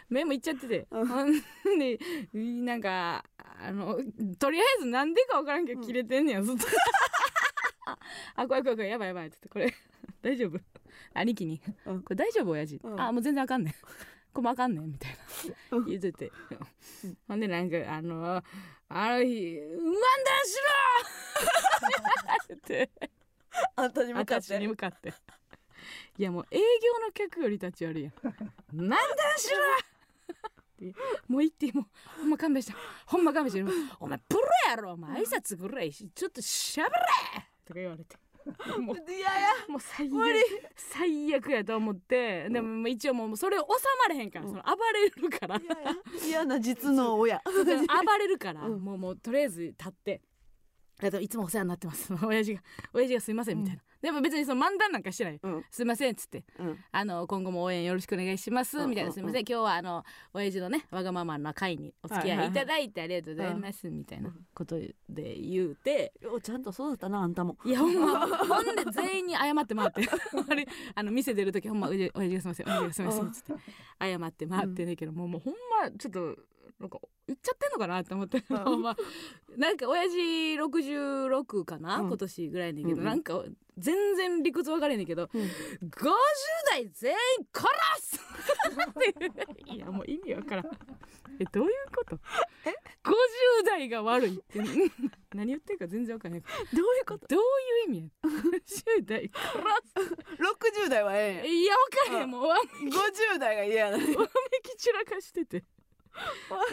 [0.09, 1.07] 目もいっちゃってて、うん。
[1.07, 1.31] ほん
[1.79, 1.99] で
[2.33, 3.25] なんか
[3.65, 3.97] あの
[4.37, 5.87] とりあえずなんでか分からんけどうん。
[5.87, 6.65] 切れてんねやずっと。
[8.35, 9.73] あ怖い怖い怖いやばいやばいって言ってこれ
[10.21, 10.59] 大丈夫？
[11.13, 12.03] 兄貴に、うん。
[12.03, 12.99] これ大丈夫親父、うん。
[12.99, 13.73] あもう全然あかんねん。
[14.33, 15.11] これもあかんねんみたい
[15.71, 15.77] な。
[15.77, 15.85] うん。
[15.85, 16.31] 言ってて、
[17.03, 17.17] うん。
[17.27, 18.43] ほんでなんかあの
[18.89, 19.93] あの日「漫談
[20.45, 20.57] し
[22.49, 22.89] ろ!」 って。
[23.75, 25.13] あんたに向かっ私にて向かって。
[26.17, 28.13] いやもう営業の客より立ち悪いやん
[28.75, 28.99] 漫談
[29.37, 29.57] しろ
[30.91, 30.99] って。
[31.27, 31.85] もう言ってもう
[32.19, 32.73] ほんま勘弁して。
[33.05, 33.63] ほんま勘弁して。
[33.99, 34.93] お前プロやろ。
[34.93, 35.91] お前挨拶ぐらい。
[35.91, 36.95] しちょっとしゃべれ。
[37.65, 38.15] とか言われて。
[38.79, 39.15] もういや。
[39.15, 39.27] いや
[39.69, 40.13] もう最悪。
[40.75, 42.49] 最悪やと思って。
[42.49, 43.63] でも一応もうそれ収
[44.07, 44.51] まれへんから、うん。
[44.51, 45.61] その暴れるから。
[46.25, 46.59] 嫌な。
[46.59, 47.41] 実の親。
[47.47, 48.83] 暴れるから、うん。
[48.83, 50.21] もうもうとりあえず立って。
[51.21, 52.13] いつもお世話になってます。
[52.23, 52.61] 親父が
[52.93, 55.33] 親父がすいませんみたいな、でも別にその漫談なんかしてない。
[55.35, 55.65] ようん。
[55.71, 56.43] すいませんっつって。
[56.59, 56.77] うん。
[56.91, 58.77] あの今後も応援よろしくお願いします。
[58.77, 59.45] うんみたいなすいません。
[59.47, 63.55] 今日はあの親父のねわがままな会にお付き合いいただいてありがとうござい。
[63.55, 65.75] ますみたいなことで言う。
[65.75, 67.57] てようちゃんとそうだったなあんたも。
[67.63, 70.01] いやほんまほんで全員に謝って回って。
[70.49, 72.67] あれあの店出る時ほんまおじ親父がすいません。
[72.67, 73.53] 親父がすいませんっつって。
[74.01, 76.35] 謝って回ってんねんけど、もうもうほんまちょっと
[76.79, 78.57] なんか言っちゃってんのかなって思って、うん。
[78.57, 78.97] ほんま。
[79.57, 82.07] なんか親父66かな、うん。
[82.07, 83.05] 今年ぐらいやねんけど、うんうん。
[83.05, 83.41] なんか
[83.77, 85.41] 全然理屈分かれへんけど、うん。
[85.41, 85.49] 50
[86.71, 87.17] 代全員
[87.53, 87.67] 殺
[88.01, 88.19] す！
[89.73, 90.65] いやもう意味わからん。
[91.39, 92.19] えどういうこと？
[92.65, 92.69] え
[93.03, 94.59] ？50代が悪いって。
[95.33, 96.41] 何言ってるか全然わからへん。
[96.41, 97.27] どういうこと？
[97.27, 97.43] どうい
[97.85, 99.57] う意味や？50代殺
[100.07, 100.83] す。
[100.85, 102.29] 60代はええいやわからへん。
[102.29, 104.15] もうわ50代が嫌やなめき
[104.77, 105.63] 散らかしてて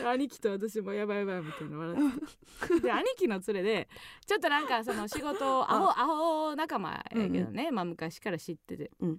[0.04, 2.74] 兄貴と私もやばいやばいみたいな笑って。
[2.74, 3.88] てで兄貴の連れで
[4.26, 9.18] ちょっとなんかその仕事 アホアホ仲間やけどね、まあ昔から知ってて、うん。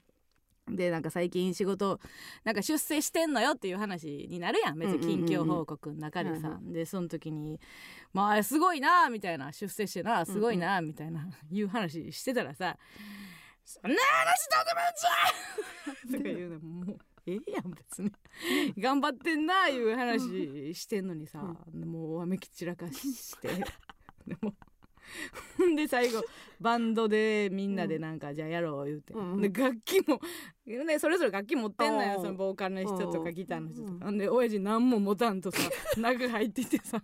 [0.70, 2.00] でなんか最近仕事
[2.44, 7.60] なんか出世してんのよっていう話になるやん別に近況報告の中でさ、うんでその時に
[8.14, 12.78] 「まあすごいな」みたいな出世してなすごいなみたいないう話してたらさ
[13.66, 16.22] 「そんな話どうでもいいんじゃ!
[16.22, 18.12] 」とか言うのもうええやん別に。
[18.78, 21.40] 頑張ってんないう話してんのにさ、
[21.74, 23.50] もうわめき散らかして。
[24.26, 24.54] でも
[25.76, 26.24] で最後
[26.60, 29.42] バンドでみんなでなんかじゃあやろう言うて、うん。
[29.42, 30.20] で楽器も、
[30.86, 32.22] ね、それぞれ楽器持ってんのようん。
[32.22, 34.18] そのボーカルの人とかギターの人とうんか、ほん。
[34.18, 35.58] で親父何も持たんとさ
[35.98, 37.02] 中入ってきてさ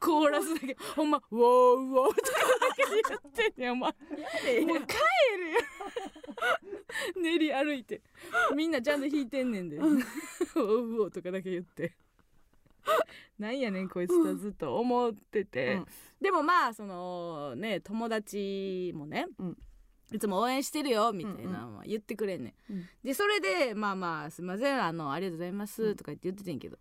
[0.00, 3.90] コーラスだけほんま「ウォーウォー」とかだけ言ってんねんお前。
[3.90, 4.86] もう帰るよ
[7.16, 8.02] 練り歩いて
[8.54, 10.04] みんなちゃんと弾いてんねんで「ウォー
[10.54, 11.94] ウォー」 とかだけ言って。
[13.38, 15.86] なんやねんこいつとずっと思ってて、うん。
[16.20, 19.58] でもまあそのね友達もね、うん。
[20.12, 22.88] いつも応援してるよみたいなうんのは言ってくれんねん、うん。
[23.02, 26.78] でそれでまあまあすいませんあのありがとうございますうんとか言って言っててんけど、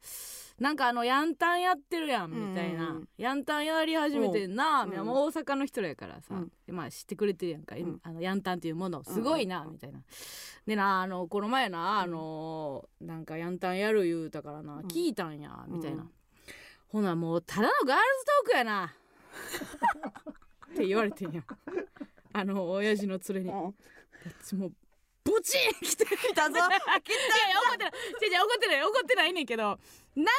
[0.60, 6.52] なんかあのヤンタンやってるやんみたいな、うんヤンタンやり始めてんな、うん大阪の人らやからさ、うん。
[6.66, 8.00] でまあ知ってくれてるやんか、ん。
[8.04, 10.00] あのヤンタンっていうものすごいな、うんみたいな。
[10.66, 14.80] でなあのこの前なあの、なんかヤンタンやる言うたからな、ん。
[14.84, 16.10] 聞いたんやみたいな、うん。
[16.88, 18.94] ほなもうただのガールズトークやな。
[20.72, 21.44] って言われてんや
[22.34, 23.52] あの親父の連れに。
[23.52, 23.74] も
[24.68, 24.72] う
[25.26, 26.56] ブチン来て来たぞ。
[26.58, 26.72] いやいや
[27.60, 27.92] 怒ってない。
[28.22, 28.84] 違う違う怒ってない。
[28.84, 29.64] 怒ってないねんけど。
[29.64, 29.80] なんで
[30.22, 30.32] で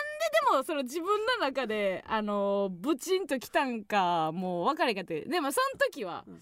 [0.57, 5.23] もその自分の中であのブチンと来たんかもう分かれんかって。
[5.23, 6.41] でもその時は、うん。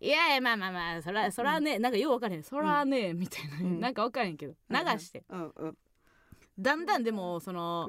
[0.00, 2.42] いやいやまあまあまあそらそらね、なんかよう分からへん。
[2.42, 3.80] そらね、みたいな、うん。
[3.80, 4.54] なんか分からへんけど。
[4.68, 5.78] 流して、うんうん。
[6.58, 7.88] だんだんでもその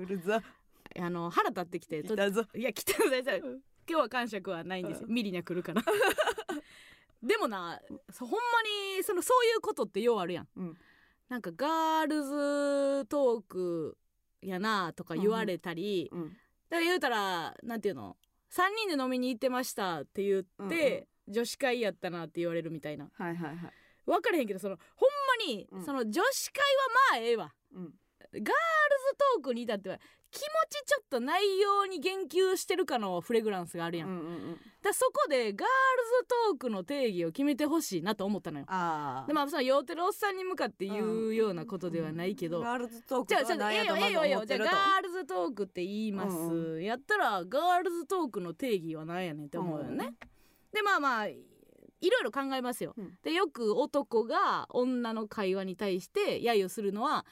[0.99, 2.45] あの腹立ってきて来たぞ。
[2.53, 5.81] いや来たぞ今日は感触はないんですよ、ミリには来るから
[7.23, 7.80] でもな
[8.12, 8.39] そほんま
[8.97, 10.47] にそのそういうことってようあるやん。
[10.56, 10.77] うん。
[11.30, 13.97] なんかガールズトーク
[14.41, 16.30] やなとか言われたり、うん。
[16.30, 16.36] だか
[16.77, 18.17] ら言うたらなんていうの
[18.51, 23.10] 3人で飲みに行ってましたって言って、女子会やったなって言われるみたいな。
[23.13, 23.58] はいはいはい。
[24.06, 25.10] 分かれへんけどそのほん
[25.45, 25.86] まに、うん。
[25.86, 27.53] その女子会はまあええわ。
[27.73, 27.93] うん
[28.34, 28.54] ガールズ
[29.36, 34.58] トークに至っては気持ちちょっと内容に言及してるかのフレグランスがあるやん、うんうんうん。
[34.84, 35.63] らそこでガールズ
[36.52, 38.66] トークの定義を決めてほしいなと思ったのよ。
[38.68, 50.13] ああでまあその酔うてるおっさんに向かって言うようなことではないけど、ガールズトークじゃあじゃあええよええよええよじゃあガガールズトークって言います、うんやったらガールズトークの定義は何やねんって思うよね、
[50.74, 51.28] でまあまあ
[52.01, 53.17] いろいろ考えますよ、うん。
[53.23, 57.25] でよく男が女の会話に対して揶揄するのは、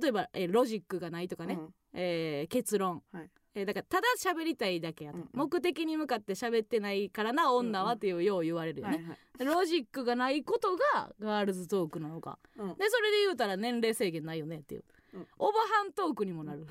[0.00, 1.58] 例えば、えーロジックがないとかね、
[1.92, 3.30] えー結論、はい。
[3.54, 5.28] えーだからただ喋りたいだけやと、うんうん。
[5.32, 9.44] 目的に向かって喋ってないからな女はっていうよう言われるよね、はいはい。
[9.44, 12.38] ロジックがないことがガールズトークなのか。
[12.56, 12.68] うん。
[12.76, 14.84] でそれで言うたら年齢制限ないよねっていう、
[15.14, 15.26] うん。
[15.38, 16.66] オバハントークにもなる、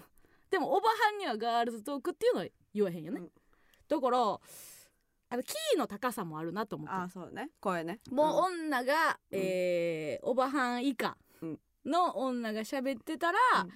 [0.49, 3.31] でもオバハンにはガールズトークっていうのは言わへんよね、うん。
[3.89, 4.39] だから
[5.29, 6.93] あのキーの高さもあるなと思って。
[6.93, 7.49] ああそうね。
[7.59, 7.99] 声ね。
[8.09, 9.39] もう女が、うん。
[9.39, 13.71] えーオバハン以下うんの女が喋ってたら、うん。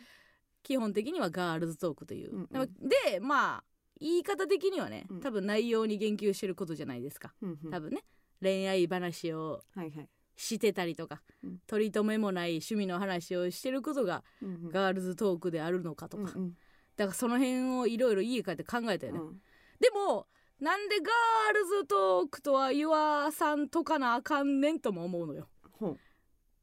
[0.63, 2.69] 基本的にはガールズトークという、うんうん。
[3.09, 3.63] でまあ
[3.99, 5.19] 言い方的にはね、うん。
[5.19, 7.33] 多分内容に言及してることじゃないですか。
[7.41, 7.71] うんうん。
[7.71, 8.03] 多分ね。
[8.41, 10.09] 恋愛話をはいはい。
[10.37, 11.59] してたりとか、うん。
[11.67, 14.69] 取り留めもない趣味の話をしてることがうんうん。
[14.69, 16.53] ガールズトークであるのかとか、うんうん。
[16.95, 19.41] だからその辺をいろいろ家帰って考えたよね、うん。
[19.79, 20.27] でも
[20.61, 25.49] なんでガールズトークとは言わさんとかなあかんねんとも思うのよ。
[25.71, 25.93] ほう。
[25.93, 25.97] っ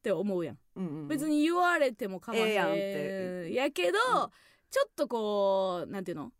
[0.01, 0.57] て思うやん。
[0.77, 3.53] うんうん別に言われても構わへん、ええやんって。
[3.53, 4.29] やけど、うん。
[4.71, 6.31] ちょっとこうなんていうの？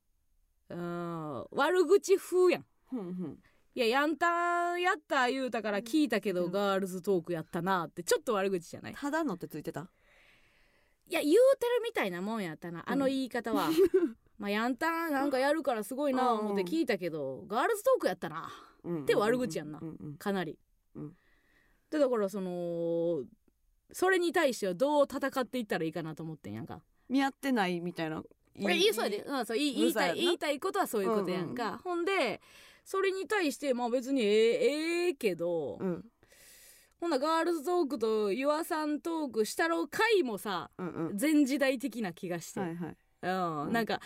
[0.70, 2.66] うーん悪口風やん。
[2.94, 3.38] うんうん。
[3.76, 6.52] いやヤンタンやった言うたから聞いたけど、うん。
[6.52, 8.96] ガールズトークやったなってちょっと悪口じゃない。
[8.96, 9.90] ただのってついてた？
[11.10, 12.84] いや言うてるみたいなもんやったな。
[12.88, 13.70] あの言い方は、
[14.40, 18.50] まあヤンタンなんかやるからすごいな思って聞いたけど、ガールズトークやったな。
[19.06, 19.80] で悪口やんな。
[19.82, 20.58] うんうんかなり、
[20.96, 21.14] うん。
[21.92, 23.24] でだからその
[23.92, 26.82] それに対してはどう戦っていったらいいかなと思ってんやんか。
[27.10, 28.24] 見合ってないみたいな
[28.56, 32.42] え言いそうやで、うん、そう言い言いたい言いたいことはそういうことやんか、ほんで
[32.86, 36.06] それに対してまあ別にええええけど、うん。
[37.00, 41.18] ほんなガールズトークとユアさんトークしたろ回もさうんうん。
[41.20, 42.98] 前時代的な気がして、はいはい。
[43.22, 43.74] うんうん。
[43.74, 44.02] なんか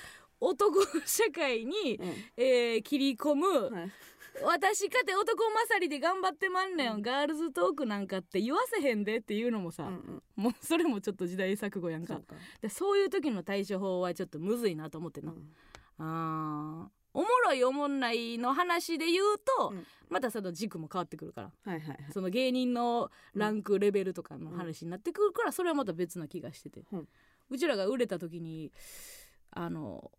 [0.50, 2.14] 男社会に、うん。
[2.38, 3.92] えー切り込む、はい。
[4.44, 7.02] 私かて男勝りで頑張ってまんねん、うん。
[7.04, 10.24] ガールズトークなんかって言わせへんでっていうのもさ、うんうん。
[10.36, 12.16] もうそれもちょっと時代錯誤やんか。
[12.16, 12.36] そうか。
[12.62, 15.50] でそういう時の対処法はちょっとむずいなと思ってな、うん。
[16.00, 19.26] あーおもろいおもんないの話で言う
[19.60, 19.86] と、うん。
[20.10, 21.52] またその軸も変わってくるから。
[21.72, 21.98] はいはいはい。
[22.12, 27.08] その芸人のランクレベルとかの話になってくるからそれはまた別な気がしてて、うん。
[27.52, 28.72] うちらが売れた時に
[29.52, 30.10] あの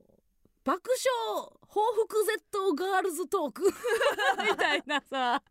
[0.64, 3.64] 爆笑報復 Z ガールズトーク
[4.50, 5.42] みたいなさ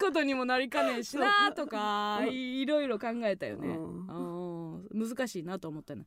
[0.00, 2.28] ことにもなりかねんしなとかうん。
[2.32, 4.78] いいろいろ考えたよね、うん。
[4.92, 5.08] うん。
[5.08, 6.04] 難しいなと思ったの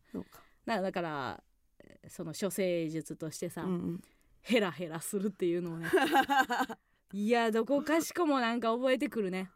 [0.65, 1.43] だだから
[2.07, 4.01] その処世術としてさ、うんうん。
[4.41, 5.87] ヘラヘラするっていうのをね。
[7.13, 9.49] いやどこかしこもなんか覚えてくるね。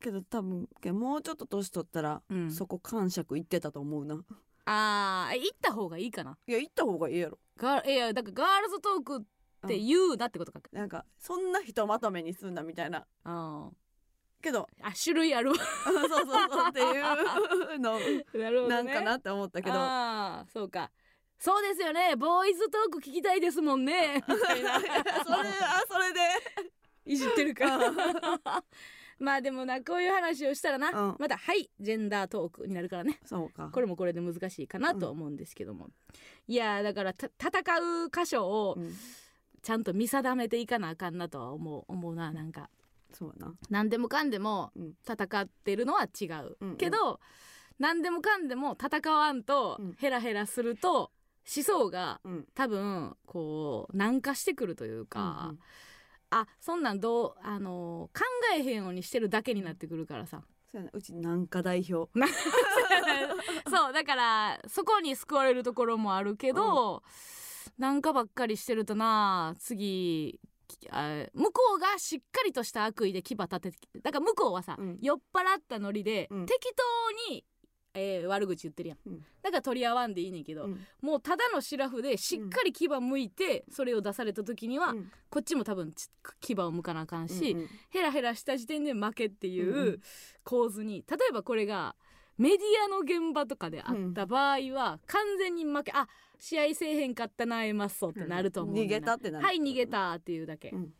[0.00, 2.50] けど多分もうちょっと年取ったら、うん。
[2.50, 4.22] そこ感触言ってたと思うな。
[4.66, 6.36] あーえ行った方がいいかな。
[6.46, 13.06] いや行った方がいいやろガーいやだからガールズトークって言うなってことか、なんかそんなひとまとめにすんだみたいな。
[13.24, 13.70] あ
[14.42, 14.68] けど。
[14.82, 15.56] あ種類あるわ。
[15.84, 17.98] そうそうそうっていうの。
[18.38, 18.82] なるほどね。
[18.82, 19.76] なんかなって思ったけど。
[19.76, 20.90] ああそうか。
[21.38, 22.14] そうですよね。
[22.16, 24.22] ボーイズトーク聞きたいですもんね。
[24.26, 24.80] それあ
[25.88, 26.20] それで。
[27.06, 27.66] いじってるか
[29.24, 31.16] まあでもなこういう話をしたらな、うん。
[31.18, 33.18] またはいジェンダートークになるからね。
[33.24, 33.70] そうか。
[33.72, 35.88] これもこれで難しいかなと思うんですけども、
[36.46, 38.92] いやだからた戦う箇所をうん。
[39.62, 42.68] ちゃんと見定めていかなあかんなとは思う思うななんか。
[43.12, 43.54] そうやな。
[43.70, 44.92] 何でもかんでもうん。
[45.08, 46.76] 戦ってるのは違う、うんうん。
[46.76, 47.18] けど
[47.78, 49.94] 何でもかんでも戦わんとうん。
[49.98, 51.12] ヘラヘラすると
[51.56, 52.46] 思想がうん。
[52.54, 55.58] 多分こう軟化してくるというか、うん
[56.40, 58.24] あそんなんどうあの考
[58.56, 60.42] えへんようにしてるだけになってくるからさ。
[60.70, 62.10] そうやなうちなんか代表。
[63.70, 67.04] そうだからそこに救われるところもあるけど、
[67.78, 70.40] なんかばっかりしてるとな次
[70.90, 74.98] あ向こうがしっかりとした悪意で牙立ててだから向こうはさ、うん。
[75.00, 76.46] 酔っ払ったノリで、うん。
[76.46, 77.44] 適当に、
[77.94, 79.18] えー悪口言ってるやん、うん。
[79.42, 80.80] だから取り合わんでいいねんけど、うん。
[81.00, 85.12] もうただのシラフでしっかり牙向いてそれを出された時には、うん。
[85.30, 86.08] こっちも多分ち
[86.40, 87.68] 牙を向かなあかんし、うんうん。
[87.90, 90.00] ヘラヘラした時点で負けっていんううん。
[90.42, 91.94] 構図に、例えばこれが
[92.36, 100.92] メディアの現場とかであった場合は、完全に負けあ試合せえへんかったなエマッソってなると思う、逃げたってなるはい逃げたっていうだけ、うん。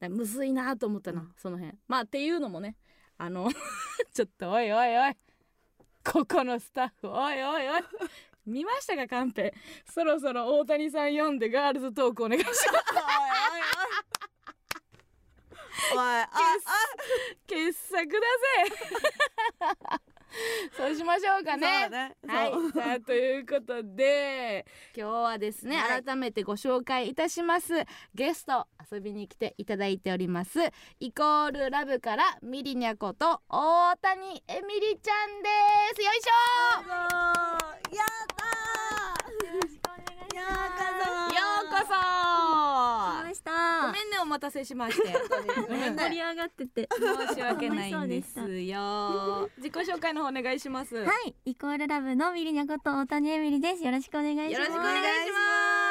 [0.00, 1.32] だむずいなと思ったな、うん。
[1.36, 1.78] その辺。
[1.86, 2.76] まあっていうのもね
[3.18, 3.50] あの
[4.12, 5.16] ちょっとおいおいおい
[6.04, 7.08] ここのスタッフ。
[7.08, 7.82] おいおいおい。
[8.46, 9.54] 見ましたかカンペ。
[9.92, 12.64] そろそろ大谷さん読んでガールズトークお願いします。
[12.72, 13.80] おいおいおい。
[15.92, 16.28] おいあ
[17.46, 18.10] 傑作だ
[19.98, 20.00] ぜ
[20.76, 22.16] そうしましょうかあねね。
[22.26, 22.52] はい。
[22.72, 24.64] さあということで。
[24.96, 26.02] 今日はですね、はい。
[26.02, 27.72] 改めてご紹介いたします。
[28.14, 30.58] ゲスト遊びに来ていただいております。
[31.00, 35.48] イコールラブからミリニャこと大谷エミリちゃんで
[35.94, 36.02] す。
[36.02, 37.96] よいしょ。
[37.96, 38.59] やった
[40.40, 40.56] お願
[41.28, 41.92] いしよまうこそ。
[43.22, 43.50] 来ました
[43.86, 45.08] ごめんねお待たせしまして。
[45.08, 46.88] 盛り上がってて。
[47.28, 49.48] 申し訳ないんですよ。
[49.58, 50.94] 自己紹介の方お願いします。
[50.96, 51.34] よはい。
[51.44, 53.84] イコールラブのミリニャこと大谷エミリです。
[53.84, 54.66] よろしくお願いします。
[54.66, 55.50] ろしくお願いします。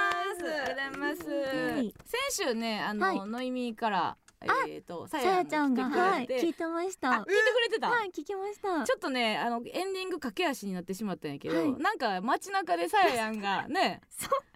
[0.10, 1.30] ありがとうございます。
[1.30, 1.94] はい。
[2.06, 3.22] 先週ねあの、はい。
[3.26, 4.18] ノイミーから
[4.68, 7.10] えっ、とささやちゃんがはいて聞いてました。
[7.10, 8.84] はあ聞いてくれてた、い聞きました。
[8.86, 11.74] ちょっとねあのエンディング駆け足になってしまったんやけど、はい。
[11.74, 14.02] なんか街中でさややんが ね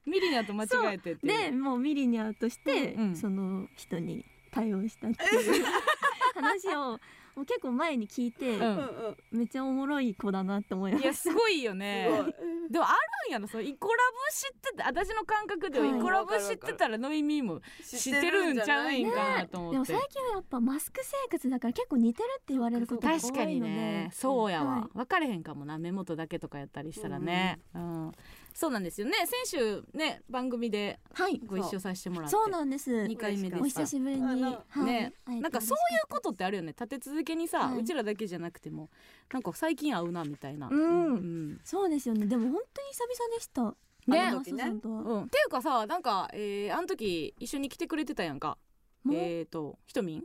[0.06, 5.66] ミリニャと間違えてってでもうミリニャとして、うんその人に対応したっていう
[6.36, 7.00] 話をも
[7.42, 9.18] う結構前に聞いて、うん。
[9.32, 12.08] めっちゃおもろい子だなって思いまいしやすごいよね。
[12.70, 12.94] でもあ
[13.26, 16.00] るんやろそのイコラブ知ってて私の感覚でははい。
[16.00, 23.28] イコラブ知ってたらノイミーも知ってるんちゃうんかなとたで思っても最近はやっぱマスク生活だから結構似てるって言われることが多いので。
[23.28, 24.98] 確かにねそうやわ、はい。
[24.98, 25.78] 分かれへんかもな。
[25.78, 28.12] 目元だけとかやったりしたらね、うん
[28.54, 29.14] そうなんですよね。
[29.26, 31.40] 先週ね番組ではい。
[31.46, 32.32] ご一緒させてもらって。
[32.32, 32.50] そう。
[32.50, 32.92] なんです。
[32.92, 34.22] 2回目でお久しぶりに。
[34.86, 35.14] ね。
[35.28, 36.70] なんかそういうことってあるよね。
[36.70, 37.80] 立て続けにさ、はい。
[37.80, 38.90] うちらだけじゃなくても
[39.32, 41.06] なんか最近会うなみたいな、うん。
[41.06, 42.28] うんそうですよね。
[42.28, 43.76] でも本当に久々でした。
[44.12, 44.20] ね。
[44.22, 45.18] あのマスさんとはう。
[45.22, 48.58] ん、っていうかさなんか、えー、あの時一緒に来てくれてたやんか。
[49.12, 50.24] えーとひとみん？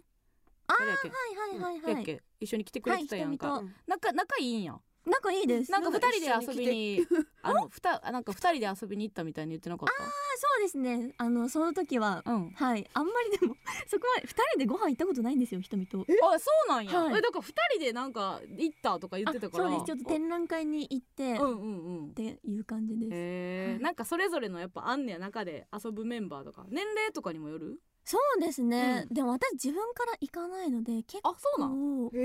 [0.67, 1.09] あー誰やっけ？
[1.09, 1.15] は
[1.49, 2.05] いはいはいはい。
[2.05, 2.23] け？
[2.41, 4.79] 一緒に来てくれてたやんか、はいうん仲仲いいんや
[5.09, 5.71] 仲いいです。
[5.71, 7.07] なんかなんか二人で遊びに
[7.43, 10.03] あのふたなんか二人で遊びに行ったみたいに言ってなかっあ
[10.37, 11.15] そうですね。
[11.19, 12.51] あのその時はたうん。
[12.51, 12.89] はい。
[12.93, 13.57] あんまりでも
[13.87, 16.01] そこは二人でご飯行ったことないんですよ瞳と。
[16.01, 17.19] あそうなんや、はい。
[17.19, 19.65] えだから二人でなんか行ったとか言ってたから。
[19.67, 19.87] あそうです。
[19.87, 22.15] ちょっと展覧会に行ってっうんうんうん。
[22.15, 23.83] ていう感じです、へえ、はい。
[23.83, 26.67] なんかそれぞれのやっぱあんねや中で遊ぶメンバーとか。
[26.69, 27.81] 年齢とかにもよる？
[28.11, 29.15] そうですね、うん。
[29.15, 31.71] でも私自分から行かないので結あそうなん？
[32.09, 32.21] 構へ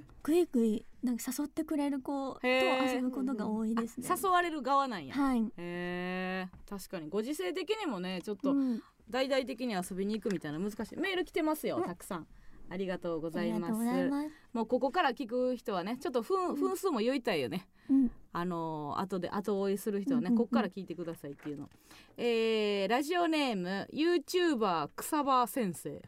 [0.00, 0.02] え。
[0.22, 4.06] グイグイなんか誘ってくれる子とへー遊ぶことが多いですね。
[4.06, 6.48] 誘われる側なんや、はい、へえ。
[6.68, 8.82] 確かにご時世的にもねちょっとうん。
[9.08, 10.96] 大々的に遊びに行くみたいな難しい。
[10.98, 11.84] メール来てますようん。
[11.84, 12.26] たくさん。
[12.70, 13.60] ありがとうごあざいます。
[13.60, 21.68] りがとうございます、もうここから聞く人はねちょっと分分数も言いたいよね、うん、あのー後で後追いする人はね、こっから聞いてくださいっていうの、
[22.16, 26.02] えーラジオネーム YouTuber 草場先生。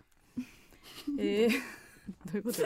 [1.18, 1.50] えー
[2.32, 2.62] どういうこと？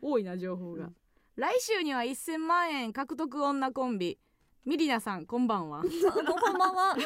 [0.00, 0.90] 多いな情報が、
[1.36, 4.18] 来週には1000万円獲得女コンビ
[4.64, 5.80] ミリナさんこんばんは。
[5.80, 5.88] あこ
[6.40, 6.92] こんばんは。
[6.92, 6.96] あ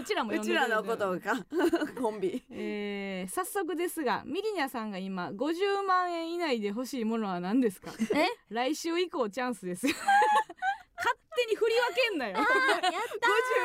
[0.00, 1.34] うちらもうちらのことか。
[2.00, 2.40] コンビ。
[2.50, 7.90] えー早速ですがミリナさんが今50万円以内で欲しいものは何ですか？
[8.14, 8.28] え？
[8.50, 9.94] 来週以降チャンスですよ。
[10.96, 12.36] 勝手に振り分けんなよ。
[12.38, 12.46] あや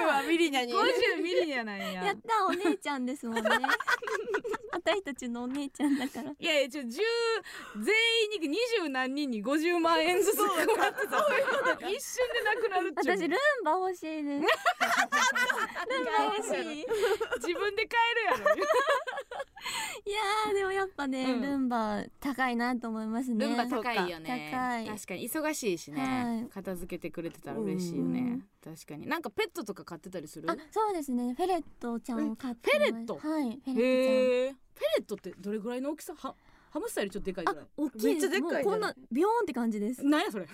[0.01, 1.45] 50はミリニャに50ミリ。
[1.45, 2.13] ニアなんやったや。
[2.13, 3.41] ったお姉ちゃんですもんね
[4.73, 6.31] 私たちのお姉ちゃんだから。
[6.31, 6.87] いやいやちょ10
[7.83, 7.95] 全
[8.35, 11.89] 員に二十何人に50万円ずつ配ってた。
[11.89, 13.17] 一瞬でなくなるっちゅう。
[13.17, 16.81] 私ルンバ欲しいです ルンバ欲しい。
[16.81, 16.85] い
[17.35, 18.61] 自分で買えるやろ。
[20.11, 21.41] やーでもやっぱね、うん。
[21.41, 23.45] ルンバ高いなと思いますね。
[23.45, 24.49] ルンバ高いよね。
[24.51, 24.87] 高い。
[24.87, 26.49] 確かに忙しいしね、はい。
[26.53, 29.07] 片付けてくれてたら嬉しいよね確かに。
[29.07, 30.49] なんかペットとか飼ってたりする？
[30.49, 31.33] あそうですね。
[31.33, 33.15] フェレットちゃんを飼ってフェレット？
[33.15, 36.13] はいフェレットフェレットってどれぐらいの大きさ？
[36.15, 36.35] は
[36.69, 37.65] ハムスターよりちょっとでかいぐらい。
[37.65, 38.05] あ大きい。
[38.05, 40.03] めっちゃでっかいこんなビヨーンって感じです。
[40.03, 40.47] なんやそれ。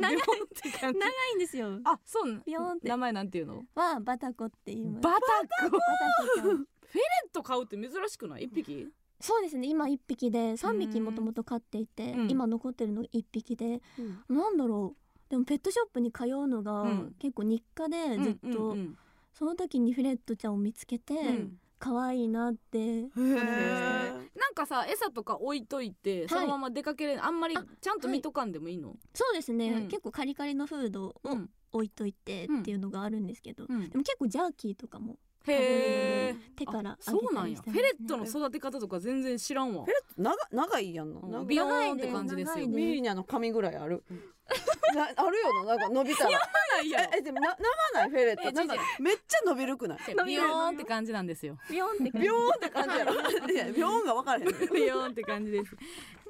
[0.00, 0.18] 長い。
[0.80, 1.78] 長いんですよ。
[1.84, 2.88] あそうなんビヨーンって。
[2.88, 3.62] 名前なんていうの？
[3.74, 5.02] はバタコって言います。
[5.02, 5.18] バタ
[5.70, 5.70] コ？
[5.70, 6.66] ペバタコちゃん。
[7.30, 8.44] ット飼うって珍しくない？
[8.44, 8.88] 一匹？
[9.20, 9.68] そうですね。
[9.68, 12.30] 今一匹で三匹もともと飼っていて、うん。
[12.30, 13.80] 今残ってるのが一匹で、
[14.28, 15.00] なんだろう
[15.30, 17.14] でもペットショップに通うのがうん。
[17.18, 18.98] 結構日課でずっと、うんうん。
[19.32, 21.58] その時にフレットちゃんを見つけて、うん。
[21.78, 29.88] 可愛いなってへなんかさ餌とか置いといて、そのまま出かけれあんまりあちゃんと見とかんでもいいの、そうですね、うん。
[29.88, 31.48] 結構カリカリのフードをうん。
[31.72, 33.88] 置いといてっていうのがあるんですけど、うん。
[33.88, 35.16] でも結構ジャーキーとかも
[35.46, 37.50] へえ手からあげたそうなんや。
[37.50, 37.88] りしてますね。
[37.88, 39.84] フェレットの育て方とか全然知らんわ。
[39.84, 41.46] フェレット長長いやんなうん。
[41.46, 42.68] ビヨーンって感じですよ。
[42.68, 44.04] ミリニャの髪ぐらいある
[44.94, 46.30] なあるよななんか伸びたら。
[46.30, 47.56] ないやええでもな
[47.94, 48.80] 長ないフェレッえトなんか違う。
[49.02, 49.98] めっちゃ伸びるくない？
[50.26, 51.58] ビヨーンって感じなんですよ。
[51.68, 52.18] ビヨーンって感じ。
[52.20, 53.14] ビヨーンって感じやろ。
[53.50, 55.76] いやビヨーンが分からへんねビヨーンって感じです。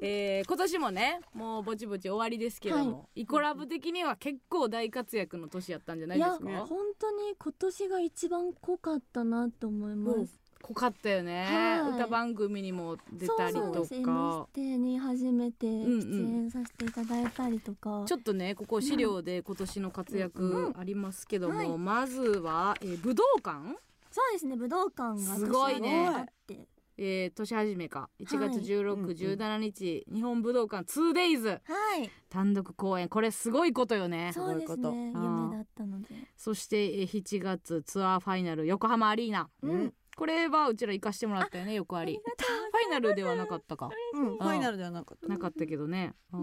[0.03, 6.67] えー、今年もねもうぼちぼち終わりですけども、はイコラブ的には結構大活躍の年やったんじゃないいやですか？
[6.67, 11.47] 本当に今年が一番濃かったなと思います、濃かったよね、
[11.83, 11.95] はい。
[11.95, 14.49] 歌番組にも出たりとか。
[14.53, 21.79] テに初めてんうん出演させていただいたりとか、ちょっとねここ資料で今年の活躍ありますけども、はい。
[21.79, 23.77] まずは、えー武道館、
[24.11, 25.89] そうですね武道館がすごいね。
[25.89, 26.69] 年あって。
[27.03, 28.11] えー、年始めか。
[28.21, 29.11] 1月はい16、うんうん。
[29.13, 31.59] 17日日本武道館 2days は
[31.97, 32.11] い。
[32.29, 33.09] 単独公演。
[33.09, 34.33] これすごいことよね。
[34.35, 35.07] そうですね。
[35.07, 36.09] 夢だったので。
[36.37, 39.49] そしてえー7月ツアーファイナル横浜アリーナ。
[39.63, 42.15] うんこれはうちら行かしてもらったよね横あり。
[42.15, 43.91] ファイナルではなかったか。
[44.15, 45.29] うんファイナルではなかった。
[45.29, 46.13] なかったけどね。
[46.33, 46.41] うん。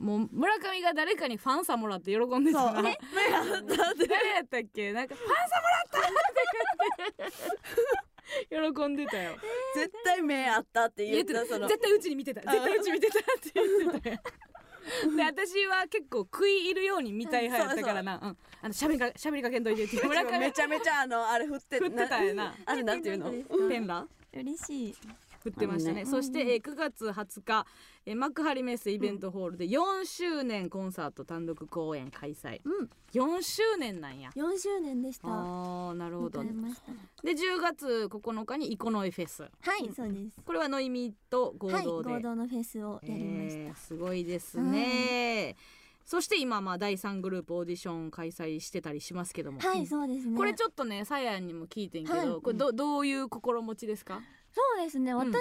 [0.00, 7.32] もう村上が誰かにファンさもらって喜んでたそうな目があったって誰やったっけなんかファンさもらったって
[8.48, 9.32] 言って喜んでたよ
[9.74, 14.18] 絶対目あったって言言ってた絶対うちに見てた絶対うち見てたって言ってたよ
[15.16, 22.54] で私は結構食い入るように見たい派やったからな、うん、あのしゃべりかしゃべりかけんといてって村上 めちゃめちゃあのあれ振って振ってたよな。
[22.66, 23.30] あれなんていうの？
[23.68, 24.06] ペンラ？
[24.34, 24.94] 嬉しい
[25.42, 26.04] 振ってましたね。
[26.04, 26.06] ね。
[26.06, 27.66] そして、えー9月20日、
[28.06, 32.60] えー幕張メッセイベントホールで4周年コンサート単独公演開催。
[32.64, 32.90] うん。
[33.12, 34.30] 4周年なんや。
[34.36, 35.28] 4周年でした。
[35.28, 36.42] あーなるほど。
[36.42, 36.48] で
[37.32, 39.42] 10月9日にイコノイフェス。
[39.42, 40.36] はいそうです。
[40.44, 45.56] これはノイミと合はい同で、合同のフェスをやりました、えーすごいですね、
[46.04, 50.36] そして今まあ第3グループオーディション開催してたりしますけども、はいそうですね。
[50.36, 52.40] これちょっとねさやにも聞いてんけど、はい。
[52.42, 54.20] これどどういう心持ちですか？
[54.54, 55.12] そうですね。
[55.12, 55.16] ん。
[55.16, 55.32] 私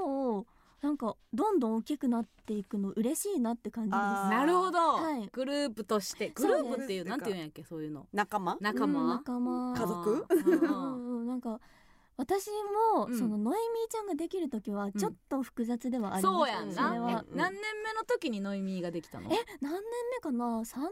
[0.00, 0.46] はもう
[0.80, 4.00] なんかどんどん大きくなっていくの嬉しいなって感じです。
[4.00, 5.28] なるほど、はい。
[5.32, 8.06] グループとしてグループっていうなんていうんやっけそういうの。
[8.12, 8.56] 仲間？
[8.60, 9.74] 仲間、うん仲間。
[9.74, 10.26] 家族？
[10.28, 10.60] うんううん。
[10.60, 11.60] んうんなんか
[12.16, 12.50] 私
[12.94, 13.18] も、うん。
[13.18, 17.10] そのノイミーちゃんができる時はちょっと複雑ではありました、そうやんそれは。
[17.10, 19.32] なえ何年目の時にノイミーができたの？
[19.32, 20.64] え何年目かな？
[20.64, 20.82] 三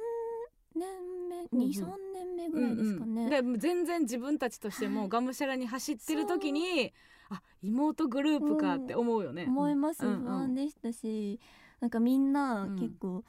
[0.77, 0.89] 年
[1.29, 1.37] 目？
[1.37, 1.69] うんうん。
[1.69, 3.53] 二三年目ぐらいですかね、うんうん。
[3.55, 6.93] で全然自分たちとしてもがむしゃらに走ってる時に
[7.31, 10.13] あ妹グループかって思うよね、思います、うん。
[10.13, 10.23] うん。
[10.25, 11.41] 不安でしたし
[11.81, 12.77] なんかみんなうん。
[12.77, 13.25] 結構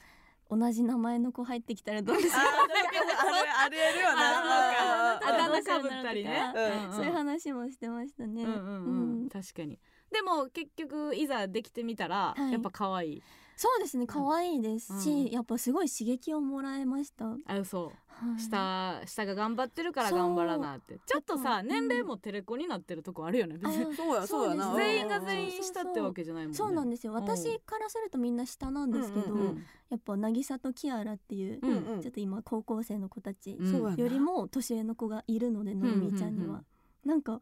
[0.50, 5.16] 同じ名前の子入ってきたらどうしようああるあるよな。
[5.16, 6.92] ああだ名かぶったりね、うんん。
[6.92, 9.22] そういう話もしてましたね、うんうんうん。
[9.22, 9.28] うん。
[9.30, 9.78] 確かに。
[10.10, 12.52] でも結局いざできてみたら、はい。
[12.52, 13.22] やっぱ可愛い
[13.56, 15.26] そうですね可愛いですし、うん。
[15.26, 17.90] やっぱすごい刺激をもらえました、はあそう。
[18.38, 20.98] い、下下が頑張ってるから頑張らなって。
[21.06, 23.92] ちょっとさうん年齢もテレコになってるとこあるよね別に。
[23.92, 24.74] あそうやそうやな。
[24.76, 26.56] 全員が全員下ってわけじゃないもんね。
[26.56, 27.12] そうなんですよ。
[27.12, 29.64] ん私からするとみんな下なんですけど、うんうんうん。
[29.90, 32.00] やっぱ渚とキアラっていう、うんうん。
[32.00, 33.58] ちょっと今高校生の子たち
[33.96, 36.64] よりも年上の子がいるので、のいみーちゃんには、うんうんうん。
[37.08, 37.40] なんか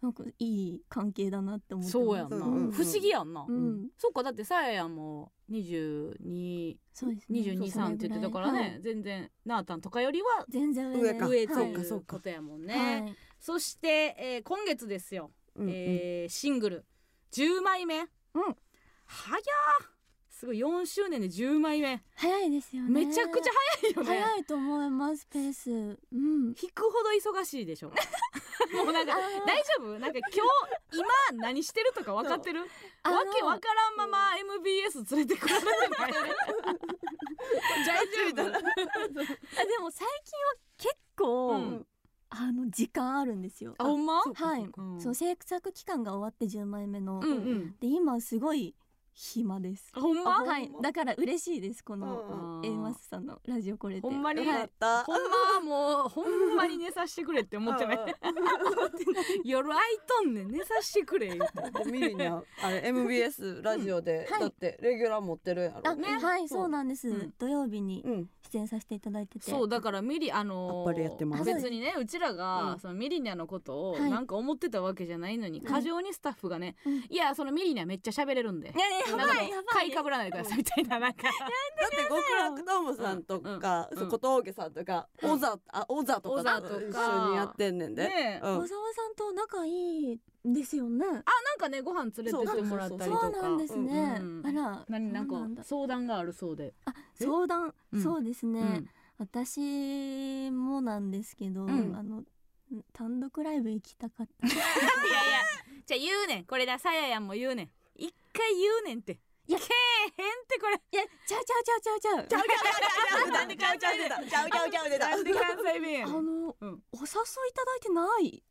[0.00, 2.72] なんかいい関係だなって思ってそうやんな、うんうんうん。
[2.72, 3.88] 不思議やんな、うん。
[3.98, 7.40] そっかだってさややんも22そうですね。
[7.40, 8.80] 22、そう3って言ってたからね、はい。
[8.80, 11.28] 全然なーたんとかよりは全然上か。
[11.28, 11.84] 上とはいいうそうか。
[11.84, 13.16] そうかことやもんね、はい。
[13.38, 15.70] そして、えー今月ですよ、うんうん。
[15.70, 16.86] えーシングル。
[17.32, 18.06] 10枚目、うん。
[19.04, 19.40] 早っ
[20.40, 22.02] すごい4周年で10枚目。
[22.16, 23.04] 早いですよね。
[23.04, 23.50] めちゃくちゃ
[23.82, 24.06] 早いよね。
[24.22, 25.70] 早いと思いますペース。
[25.70, 25.74] う
[26.16, 26.54] ん。
[26.58, 27.10] 引くほど
[27.40, 27.90] 忙しいでしょ。
[28.74, 29.14] もうなんか
[29.46, 29.98] 大丈夫？
[29.98, 30.98] なんか今日
[31.34, 32.60] 今何してるとか分かってる？
[32.62, 32.66] わ
[33.36, 36.12] けわからんまま MBS 連れてこられてない
[37.86, 38.42] 大丈夫。
[38.42, 41.86] あでも最近は結構、うん。
[42.30, 43.74] あの時間あるんですよ。
[43.76, 44.22] あほんま？
[44.22, 44.70] はい。
[44.74, 45.00] そうん。
[45.02, 47.76] そう制作期間が終わって10枚目の、うんうん。
[47.78, 48.74] で今すごい
[49.12, 49.90] 暇です。
[49.94, 50.38] あほんま？
[50.38, 50.70] あはい。
[50.82, 54.46] だから嬉しいですこのうん A マスさんのラジオこれでほんまに。
[54.46, 54.70] はい。
[55.04, 57.98] ほんまはもうほんまに寝させてくれって思ってない
[59.44, 61.38] 夜空いとんねん寝させてくれ
[61.86, 65.80] ミリにはあれ MBS ラジオで、はいだってレギュラー持ってるやろ。
[65.84, 66.18] あ、ね。
[66.18, 66.68] はいそう。
[66.68, 67.32] なんです、うん。
[67.38, 68.28] 土曜日にうん。
[68.52, 69.50] 出演させていただいてて。
[69.50, 70.84] そうだからミリあの
[71.44, 72.80] 別にねうちらが、うん。
[72.80, 74.10] そのミリニャのことをはい。
[74.10, 76.94] なんか思ってたわけじゃないのに、はい過剰にスタッフがね、うん。
[77.08, 78.70] いやそのミリニャめっちゃ喋れるんで。
[78.70, 79.64] いやいややなんかばいやばい。
[79.66, 81.22] 買いかぶらないでくださいみたいななんか。
[81.28, 84.02] だって極楽ドームさんとか、うん。
[84.02, 84.08] うん。
[84.10, 86.74] 小峠さんとか、小座あ小座と小座とか。
[86.74, 88.46] かと一緒にやってんねんで、ねえ。
[88.46, 88.58] うん。
[88.62, 91.04] 小沢さんと仲いいんですよね。
[91.06, 91.24] あなん
[91.58, 93.20] かねご飯連れてってもらったりとか。
[93.20, 98.02] そうなんですね、うんあら何なんか相談があるそうで、あ相談、うん。
[98.02, 98.88] そうですね、うん。
[99.18, 101.96] 私もなんですけど、ん。
[101.96, 102.24] あの
[102.92, 104.46] 単独ライブ行きたかった。
[104.46, 104.64] いやいや
[105.86, 106.44] じゃあ言うねん。
[106.44, 107.70] これださややんも言うねん
[108.00, 109.20] 一回言うねんって。
[109.46, 109.58] いや。
[109.58, 110.74] けえへんってこれ。
[110.74, 112.26] いやちゃうちゃうちゃうちゃうちゃう。
[112.26, 117.08] ちゃうちゃうちゃうちゃうちゃうちゃうちゃうちゃう出たなんで関西弁やねんあの、うんお誘い
[117.50, 118.42] いただいてないい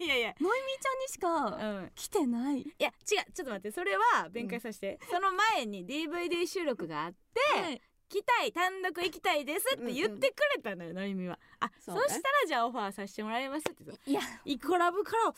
[0.00, 7.12] やいやいやのいみちゃんにしかうん来てない、いや違うちょっと待ってそれは弁解させて、その前に DVD 収録があっ
[7.54, 11.38] てはい来たい単独行きたいですって言ってくれたのよ、の意味は。
[11.60, 14.20] あそ,、したらじゃあオファーさせてもらいますっていや。
[14.44, 15.32] イコラブから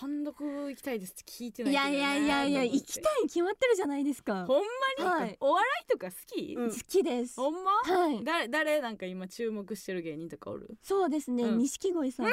[0.00, 4.46] 単独行きたいですって聞いてないいやいやいやいや行きたいに決まってるじゃないですか。
[4.46, 4.62] ほん
[4.98, 5.36] まに、はい。
[5.40, 6.70] お笑いとか好き、うん。
[6.70, 7.36] 好きです。
[7.38, 7.70] ほんま？
[7.72, 8.24] はい。
[8.24, 10.74] 誰誰なんか今注目してる芸人とかおる？
[10.82, 11.44] そうですね。
[11.44, 11.58] うん。
[11.58, 12.26] 錦鯉さん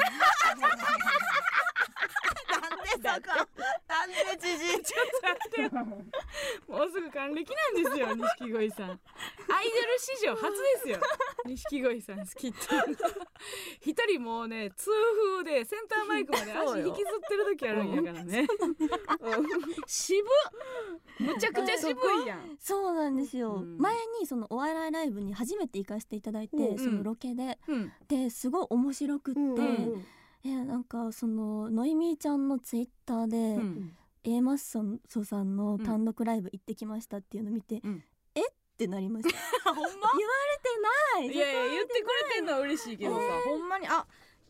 [2.94, 3.34] そこ
[3.88, 5.70] なんで知事ちょっと待ってよ。
[6.68, 8.90] もうすぐ還暦なんですよ 錦鯉さん。
[8.90, 11.00] アイドル史上初ですよ。
[11.44, 12.58] 錦鯉さん好きって
[13.80, 14.90] 一人もうね痛
[15.34, 18.46] 風でセンターマイクまで足引きずってる時あるんやからね。
[19.86, 20.30] 渋っ。
[21.18, 21.92] むちゃくちゃ渋
[22.24, 22.56] いやん。
[22.60, 23.78] そうなんですよ、うん。
[23.78, 26.78] 前にそのお笑いライブに初めて行かせていただいて、うん。
[26.78, 27.58] そのロケで。
[27.68, 27.92] うん。
[28.08, 29.62] ですごい面白くって、うんう
[29.96, 30.06] ん
[30.44, 33.96] えなんかそののいみーちゃんのツイッターで、うん。
[34.26, 38.02] A マッソソさんの単独ライブ行ってきましたっていうのを見て、うん。
[38.34, 38.40] え？
[38.40, 38.44] っ
[38.76, 39.36] てなりました。
[39.70, 39.90] ほんま？
[39.90, 40.00] 言わ
[41.20, 41.36] れてない。
[41.36, 44.06] いやいや言ってくれてんのは嬉しいけどさ、ほんまにあ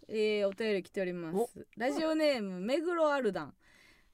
[0.06, 1.66] えー、お便り来ております。
[1.76, 3.54] ラジオネーム目黒アルダン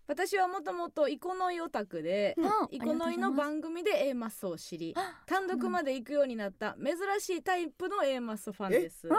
[0.06, 9.06] 私はもともとイコノイオタクで、あイコノイの番組で A マッソを知り単独まで行くようになった珍しいタイプの A マッソファンです。
[9.06, 9.14] うん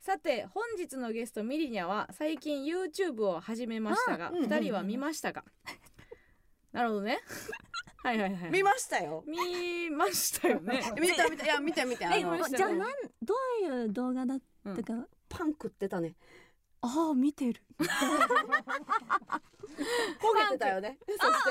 [0.00, 5.44] さて本日のゲストミリニャは最近 YouTube を始めましたがうん二人は見ましたか？
[6.72, 7.18] なるほどね。
[8.02, 9.22] はいはいはい見ましたよ。
[9.26, 10.80] 見ましたよね。
[10.98, 11.44] 見た見た。
[11.44, 12.06] いや見て見て。
[12.06, 12.78] あえじゃあなん
[13.20, 14.40] どういう動画だっ
[14.74, 16.14] たか、パン食ってたね
[16.82, 17.62] ああ見てる。
[20.20, 20.98] 焦げてたよね。
[21.06, 21.42] そして焦がし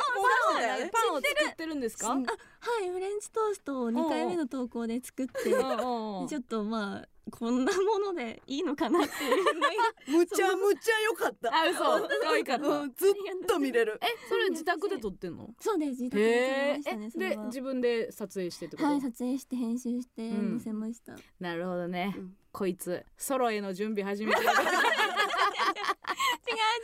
[0.57, 0.91] てたよね。
[0.91, 2.09] パンを作ってるんですか？
[2.09, 9.43] はいフレンチトーストを2回目の投稿で作ってうんうんうんちょっとまあこんなものでいいのかなっていう
[10.17, 11.55] むちゃむちゃ良かった。
[11.55, 11.79] あ嘘。
[12.21, 12.67] 可愛かった。
[12.67, 13.13] うんずっ
[13.47, 13.99] と見れる。
[14.03, 15.49] えそれ自宅で撮ってんの？
[15.59, 20.59] そうです自宅で撮りましたねで自分で撮影してってこと、はい撮影して編集してうん。
[20.59, 22.35] 載せました、なるほどね、うん。
[22.51, 24.47] こいつソロへの準備始めてる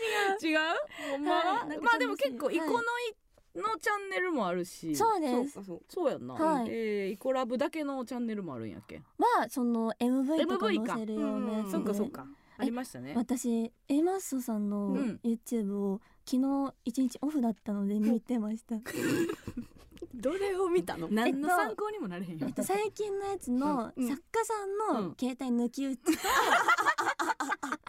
[0.41, 1.19] 違う？
[1.19, 1.69] ま、はい。
[1.69, 4.95] なんかまあでも結構イコノイのチャンネルもあるし。
[4.95, 5.81] そうですそうかそう。
[5.89, 6.65] そうやんな、はい。
[6.69, 12.27] えーイコラブだけのチャンネルもあるんやっけまあその MV とか MV か載せるようなやつでそっかそっか。
[12.57, 13.13] ありましたね。
[13.15, 15.19] 私 A マッソさんのうん。
[15.23, 18.75] YouTube を昨日一日オフだったので見てました、
[20.15, 21.07] どれを見たの？
[21.09, 22.47] 何の参考にもなれへんよ。
[22.47, 24.07] えっと、最近のやつのうん。
[24.07, 25.07] 作家さんうん。
[25.09, 26.01] の携帯抜き打ち。
[26.05, 26.11] と、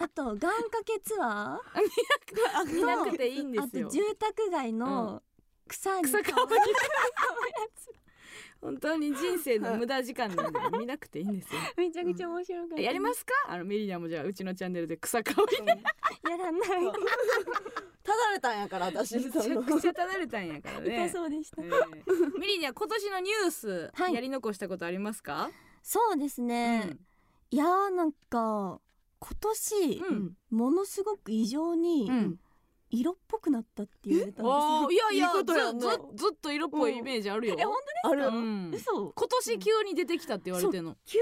[0.03, 1.59] あと願掛けツア
[2.65, 3.87] 見なくていいんーあですよ。
[3.87, 5.21] と住宅街の
[5.67, 6.73] 草に草顔かわいい
[8.61, 11.59] 本当に人生の無駄時間なんで見なくていいんですよ。
[11.77, 13.33] めちゃくちゃ面白かった、やりますか？
[13.47, 16.61] あのメリナもじゃあうちのチャンネルで草かわいいやらない。
[18.03, 19.15] ただれたんやから私。
[19.15, 19.31] めちゃ
[19.61, 21.07] くちゃただれたんやからね。
[21.07, 24.13] 痛そうでした、えーミリには今年のニュース、はい。
[24.13, 25.49] やり残したことありますか？
[25.83, 26.97] そうですね、
[27.51, 28.79] いやーなんか
[29.19, 30.37] 今年、うん。
[30.49, 32.39] ものすごく異常にうん
[32.89, 35.43] 色っぽくなったって言われたんですあよー いやいやず
[35.79, 37.55] ずずっと色っぽいイメージあるよ。
[37.59, 38.27] え本ある。
[38.27, 38.71] うん。
[38.73, 40.95] 嘘今年急に出てきたって言われてんの。
[41.05, 41.19] 急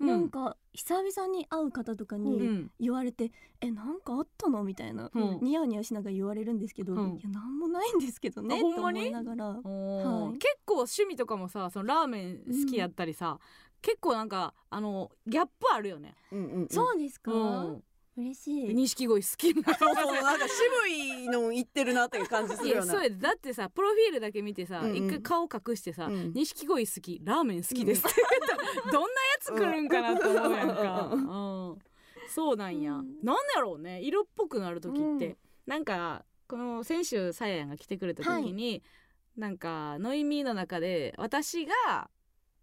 [0.00, 0.06] うん。
[0.06, 2.70] になんか久々に会う方とかうにん。
[2.78, 5.40] 言われて「えなんかあったの?」みたいな、うん。
[5.40, 7.16] ニヤニヤしながら言われるんですけど「うん。
[7.16, 9.44] いやなんもないんですけどね」と思いながら。
[9.46, 10.38] はい。
[10.38, 13.38] 結構趣味とかもさ、そのラーメン好きやったりさ、
[13.80, 16.14] 結構なんかあのギャップあるよね。
[16.32, 16.68] うんうんうん。
[16.68, 17.84] そうですか、うん。
[18.16, 18.74] 嬉しい。
[18.74, 19.74] 錦鯉好きな。
[19.74, 22.92] そうそうなんか渋いの言ってるなっていう感じすいやるよな。
[22.92, 23.16] そうやで。
[23.16, 24.96] だってさプロフィールだけ見てさうんうん。
[24.96, 26.32] 一回顔隠してさうん。
[26.32, 28.00] 錦鯉好きラーメン好きです。
[28.00, 31.78] って言ったらどんなやつ来るんかなと思うやんか、ううん、
[32.28, 33.18] そうなんや、うん。
[33.22, 35.36] なんやろうね色っぽくなる時って、うん。
[35.66, 38.82] なんかこの先週さややんが来てくれた時に、
[39.36, 42.08] なんかノイミーの中で私が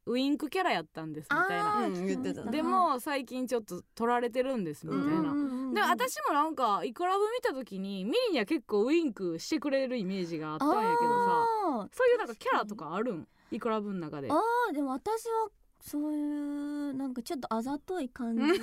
[0.06, 1.86] ウインクキャラやったんですみたいな。
[1.86, 2.44] うん言ってた。
[2.44, 10.98] でも最近ちょっと取られてるんですみたいな、うんうんで私もなんかイコラブ見た時にミリには結構ウインクしてくれるイメージがあったんやけどさ。
[11.02, 13.28] あそういうなんかキャラとかあるん？
[13.52, 14.28] イコラブの中で。
[14.30, 15.50] ーあーでも私は
[15.82, 18.44] そういうなんかちょっとあざとい感じ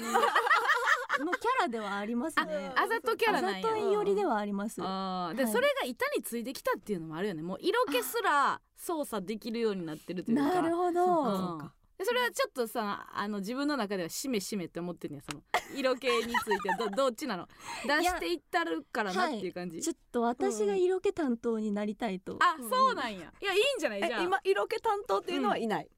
[1.19, 2.73] のキャラではありますね。
[2.77, 3.69] あざとキャラあざなんや。
[3.69, 4.81] とい寄りではあります。
[4.83, 5.37] あー。
[5.37, 5.53] で、はい。
[5.53, 7.43] それが板についてきたっていうのもあるよね。
[7.43, 10.43] もう色気すら操作できるようになってるというか。
[10.43, 10.95] なるほうん。
[10.95, 15.43] どでそれはちょっとさあの自分の中ではしめしめって思ってんねやその
[15.77, 16.71] 色気について。
[16.79, 17.47] ど どっちなの？
[17.87, 23.31] 出していったるからなっていう感じ、ちょっと私が色気担当になりたいと、あそうなんや。
[23.43, 24.01] いやいいんじゃない？
[24.01, 24.21] じゃあ。
[24.23, 25.91] え今色気担当っていうのはいない、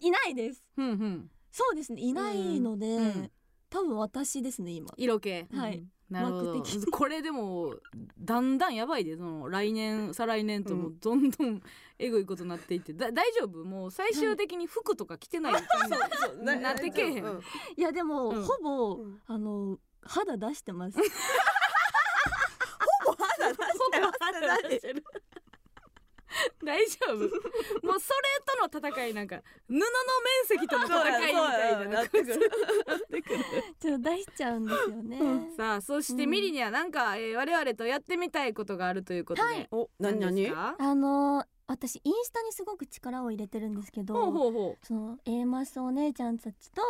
[0.00, 0.62] いないです。
[0.76, 1.30] うんうん。
[1.50, 2.02] そうですね。
[2.02, 3.30] いないので、うん
[3.76, 4.90] 多分私ですね今。
[4.96, 5.46] 色気。
[5.54, 5.84] はい。
[6.08, 6.62] なるほど。
[6.90, 7.74] これでも
[8.18, 11.62] だんだんやばいでその来年 再来年ともどんどん
[11.98, 12.94] えぐいことになっていって。
[12.94, 13.62] だ大丈夫？
[13.64, 15.68] もう最終的に服とか着てない感じ
[16.16, 17.24] そうなってけえへん。
[17.24, 17.40] うん。
[17.76, 18.42] いやでも、うん。
[18.44, 19.20] ほぼ、うん。
[19.26, 20.96] あの肌出してます。
[23.04, 23.60] ほぼ肌出し
[23.90, 24.10] てま
[24.70, 25.04] すしてる
[26.64, 27.16] 大丈夫。
[27.86, 29.84] もうそれとの戦いなんか布の面
[30.46, 32.50] 積との戦いみたいななってくる。
[33.80, 39.68] ちょっと出しちゃうんですよね、さあそしてミリにはなんか、えー我々とやってみたいことがあるということで、はい。
[39.70, 40.34] お何何？
[40.44, 40.76] で何すか？
[40.78, 46.80] あの私インスタにすごく力を入れてるんですけどほうほうほその A マスお姉ちゃんたちと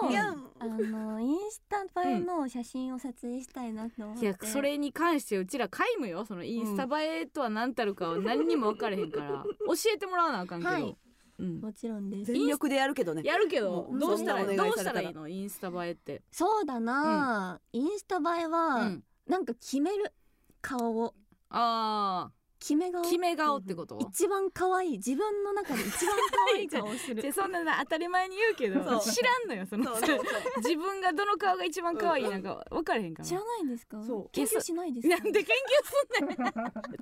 [0.58, 6.26] あのインスタ映えの写真を撮影したいなと思って、ういやそれに関してうちら皆無よ。
[6.26, 9.28] そのインスタ映えとは何たるかは何にも分かれへんから。
[9.28, 9.46] 教
[9.94, 10.96] えてもらわなあかんけど、はい。
[11.38, 12.32] うん、もちろんです。
[12.32, 13.22] 全力でやるけどね。
[13.24, 15.02] やるけどどうしたらどうし願いされたら。
[15.02, 15.28] いいの？
[15.28, 20.12] インスタ映えって、そうだな、インスタ映えうは、ん、なんか決める。
[20.60, 21.14] 顔を。
[21.50, 22.30] あ
[22.66, 24.96] 決め顔ー決め顔ってこと、一番可愛い。
[24.96, 27.32] 自分の中で一番可愛い顔を する。
[27.32, 34.02] そんなな当たり前に言うけど知らんのよその自分がどの顔が一番可愛いなんか分からへんから知らないんですか？
[34.04, 34.28] そう。
[34.30, 35.16] 研究しないですか？
[35.16, 36.38] なんで研究すんねん。
[36.38, 36.42] う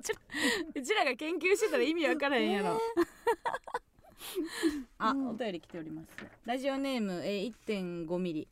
[0.03, 0.19] ちら
[0.75, 2.79] うちらが研究してたら意味わからへんやろ、
[4.99, 5.27] あ、うん。
[5.29, 6.09] お便り来ております。
[6.45, 8.41] ラジオネーム、えー、1.5ミリ。
[8.41, 8.47] うん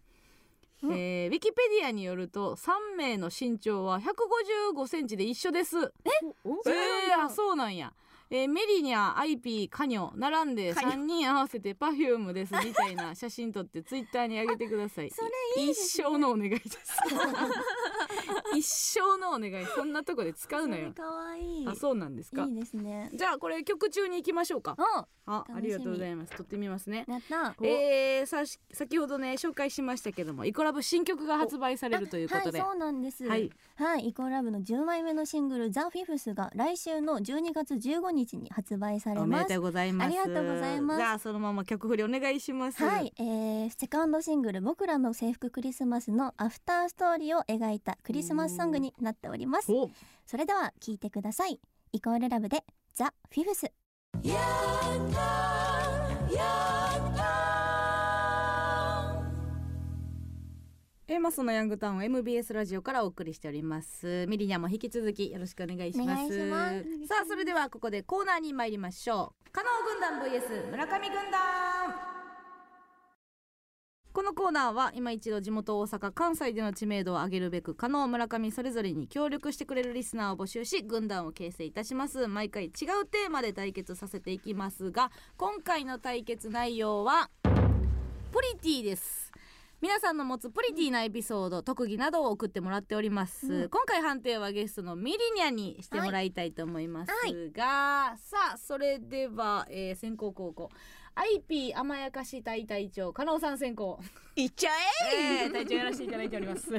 [0.91, 5.77] えー、ウィキペディアによると3名の身長は155センチで一緒です。
[5.79, 5.89] え
[7.29, 7.93] そうなんや、
[8.35, 10.95] えーメリニャ、アイピー、カニョ並んでカニョ。
[10.95, 15.11] 3人合わせてパフュームですみたいな写真撮って ツイッターに上げてください。
[15.11, 15.29] それ
[15.63, 16.73] いい一生のお願いです。
[18.57, 19.65] 一生のお願い。
[19.75, 20.83] そんなとこで使うなよ。
[20.83, 21.67] それかわいい。
[21.67, 22.45] あそうなんですか。
[22.45, 23.11] いいですね。
[23.13, 24.75] じゃあこれ曲中に行きましょうか。
[24.79, 25.57] おあ楽しみ。
[25.57, 26.35] ありがとうございます。
[26.35, 27.05] 撮ってみますね。
[27.07, 32.59] やったえー、さし先ほどね紹介しましたけどもイコラブ新曲が発売されるということで。
[32.59, 33.27] はいそうなんです。
[33.27, 33.51] はい。
[33.75, 39.23] はい、イコラブの10枚目のシングル「ザ・フィフスが来週の12月15日に発売されます。
[39.23, 40.07] おめでとうございます。
[40.07, 40.97] ありがとうございます。
[40.97, 42.83] じゃあそのまま曲振りお願いします。
[42.83, 49.71] はい、えー、セカンドシングル「僕らの制服クリスマス」のアフターストーリーを描いたクリスマスソングになっております。
[49.71, 49.89] お。
[50.25, 51.59] それでは聴いてください。
[51.91, 52.63] イコールラブで
[52.93, 53.71] 「ザ・フィフス」
[61.13, 64.25] エマスのヤングタウン MBS ラジオからお送りしております。
[64.27, 66.09] ミリニャも引き続きよろしくお願いします。
[66.09, 67.07] お願いします。
[67.07, 69.51] さあそれではここでコーナーに参りましょう。
[69.51, 71.95] 加納軍団 VS 村上軍団。
[74.11, 82.27] このコーナーは今一度地元大阪関西での知名度を上げるべく加納村上それぞれに協力してくれるリスナーを募集し軍団を形成いたします。
[82.27, 82.71] 毎回違う
[83.05, 87.29] テーマで対決させていきますが今回の対決内容は
[88.31, 89.32] ポリティです
[89.83, 93.69] 皆さんの持つプリティなエピソード特技などを送ってもらっております、うん。
[93.69, 97.11] 今回判定はゲストのミリニャにしてもらいたいと思います
[97.53, 100.69] が、さあそれでは、えー先行高校
[101.15, 103.99] IP 甘やかし隊隊長加納さん先行
[104.37, 104.69] いっちゃ
[105.13, 105.47] え！
[105.47, 106.69] ー、隊長やらせていただいております。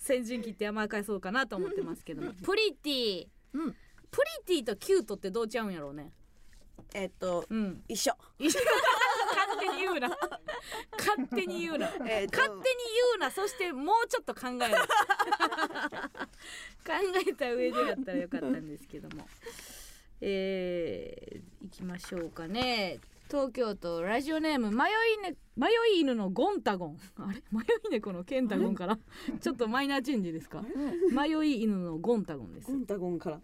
[0.00, 2.32] 先陣切って甘やかそうかなと思ってますけども。
[2.42, 3.26] プリティ。
[3.52, 3.70] うん。
[4.10, 6.10] プリティとキュートってどうちゃうんやろうね。
[6.94, 7.84] ええっとうん。
[7.86, 8.12] 一緒
[9.48, 10.08] 勝手に言うな。
[10.98, 11.90] 勝手に言うな。
[12.06, 13.30] えっと勝手に言うな。
[13.30, 14.58] そしてもうちょっと考えろ
[16.84, 16.92] 考
[17.28, 19.26] えた上でやったらよかったんですけども。
[20.20, 22.98] えー、いきましょうかね。
[23.28, 26.98] 東京都ラジオネーム迷い,、ね、迷い犬のゴンタゴン。
[27.18, 27.42] あれ？
[27.52, 28.98] 迷い猫のケンタゴンから？
[29.40, 30.64] ちょっとマイナーチェンジですか？
[31.12, 32.70] 迷い犬のゴンタゴンです。
[32.72, 33.40] ゴンタゴンから。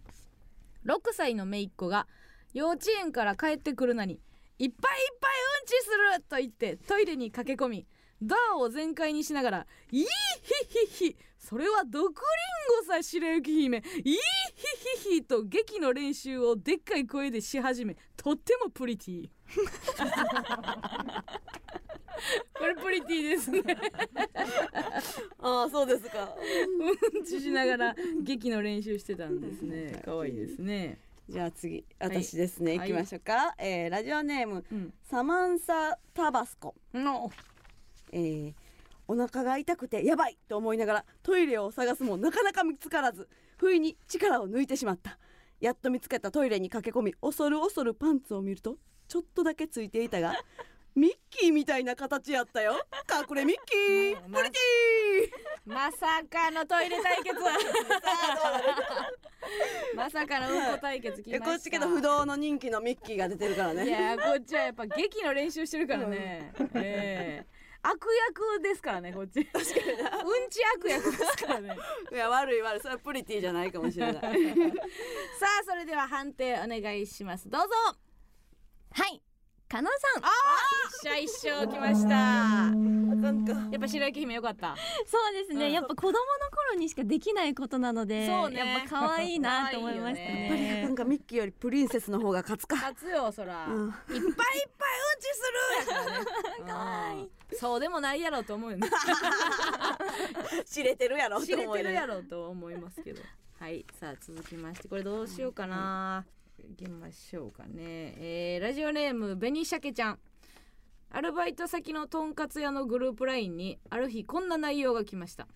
[0.87, 2.07] 6歳の姪っ子が
[2.55, 4.21] 幼稚園から帰ってくるなに
[4.59, 5.31] いっぱいいっぱい
[5.61, 7.87] うんちすると言ってトイレに駆け込み
[8.23, 10.09] ドアを全開にしながら「いいひ
[10.87, 13.83] ひひそれは毒リンゴさ白雪姫いい
[14.15, 14.19] ひ
[15.03, 19.29] ひひ」と劇の練習をでっかい声でし始めとってもプリティ
[22.59, 23.63] これプリティですね。
[25.41, 26.35] ああそうですか。
[27.15, 30.01] うんちしながら劇の練習してたんですね。
[30.05, 30.99] 可愛いですね
[31.29, 32.91] じゃあ次私ですね、はい。
[32.91, 34.93] 行きましょうか、えーラジオネームうん。
[35.03, 36.75] サマンサタバスコ。
[36.93, 37.31] の
[38.13, 38.55] えー
[39.07, 40.39] お腹が痛くてやばい！
[40.49, 45.19] と思いながらトイレを探すもなかなか見つからず不意に力を抜いてしまった。
[45.61, 48.77] やっと見つけたトイレに駆け込み恐る恐るパンツを見ると
[49.09, 50.35] ちょっとだけついていたが
[50.95, 52.75] ミッキーみたいな形やったよ。
[53.29, 54.25] 隠れミッキー。
[54.25, 54.59] うんプリテ
[55.67, 57.35] まさかのトイレ対決。
[59.97, 61.47] まさかのうんこ対決ィきました。
[61.47, 67.47] ーこっちけど不動の人気のミッキーが出てるからいねやこっちはやっぱ劇の練習してるからね、ええ。
[67.83, 69.41] 悪役ですからねこっち。
[69.41, 69.53] うんち
[70.79, 71.77] 悪役ですからね。
[72.13, 72.81] いや悪い悪い。
[72.81, 74.15] それはプリティじゃないかもしれない。
[74.23, 77.49] さあそれでは判定お願いします。
[77.49, 77.69] どうぞ。
[78.93, 79.21] はい
[79.75, 80.23] 加納さん。
[81.19, 82.09] 一緒一緒来ました。
[82.09, 82.71] な
[83.33, 83.53] んか。
[83.73, 84.77] やっぱ白雪姫よかった。
[85.05, 85.73] そうですね、うん。
[85.73, 88.59] やっぱ子供の頃にしかできないことなのでそうね。
[88.59, 92.77] やっぱ可愛いなと思いました可愛いよやっぱりねなんかミッキーよりプリンセスの方が勝つか。
[92.77, 93.89] 勝つよそら、うん。
[93.89, 94.31] いっぱいいっぱいうん
[95.19, 95.43] ちす
[96.61, 96.67] る。
[96.69, 97.59] 可愛いうん。
[97.59, 98.89] そうでもない やろうと思うよね。
[100.67, 103.21] 知れてるやろ知れてるやろろうと思いますけど。
[103.59, 106.25] はいさあ続きましてこれどうしようかな、
[106.71, 108.15] いきましょうかね。
[108.19, 110.19] えーラジオネーム紅鮭ちゃん。
[111.11, 115.47] アルバイト先のとんかつ屋のグループラインにある日こんな内容が来ました。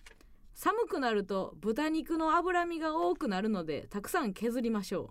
[0.53, 5.09] 寒くなると豚肉の脂身が多くなるのでたくさん削りましょ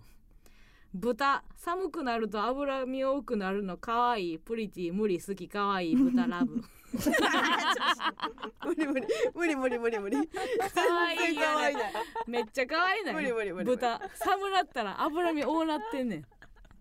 [0.93, 0.97] う。
[0.97, 3.77] 豚寒くなると脂身多くなるの。
[3.77, 6.63] かわいいプリティ無理好きかわいい豚ラブ。
[8.65, 10.17] 無理無理無理無理無理無理。
[10.17, 11.75] かわい可愛い
[12.27, 13.65] めっちゃ可愛いな無理無理無理。
[13.65, 16.19] 豚寒なったら脂身多なってんねん。
[16.19, 16.25] め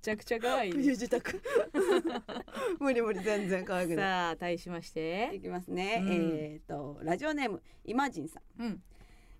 [0.00, 0.72] ちゃくちゃ可愛い。
[0.72, 1.20] 冬支度
[2.80, 3.96] 無理無理全然可愛くない。
[3.96, 5.30] さあ対しまして。
[5.34, 6.08] いきますね、うん。
[6.10, 8.82] えっ、とラジオネームイマジンさん、うん。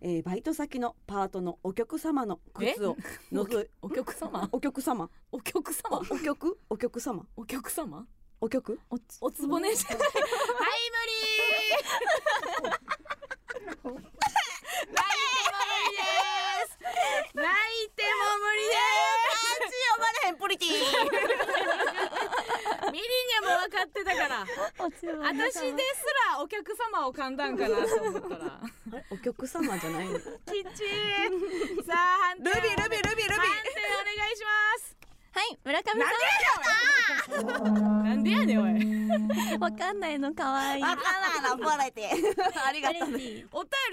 [0.00, 2.96] えー、バイト先のパートのお客様の靴を
[3.32, 4.48] のぞいお客様？
[4.52, 5.10] お客様？
[5.32, 6.00] お客様？
[6.10, 6.58] お客？
[6.70, 7.26] お客様？
[7.36, 8.06] お客様？
[8.40, 10.08] お客おつおつぼねじゃないはい
[10.90, 11.18] 無理
[13.82, 13.98] 泣いても無
[15.84, 16.06] 理で
[16.68, 16.78] す。
[17.34, 17.44] 泣
[17.84, 19.74] いても無理です。
[19.92, 20.68] 呼ばれへんプリティ
[22.92, 24.46] ミリニャも分かってたから
[24.78, 28.60] 私ですらお客様を噛んだんかなと思ったら。
[29.10, 30.12] お客様じゃないの？
[30.14, 31.96] ルビきっちーさあ
[32.28, 32.50] 判定。
[32.50, 33.28] ールビールビールビー。
[33.28, 33.70] 判定
[34.00, 34.48] お願いしま
[34.84, 34.97] す
[35.38, 35.94] はい村上
[38.04, 38.60] なんでやねん。
[38.60, 42.08] おいさん わかんないの可愛いあかなバレて。
[42.66, 43.08] ありがとう。
[43.08, 43.20] お便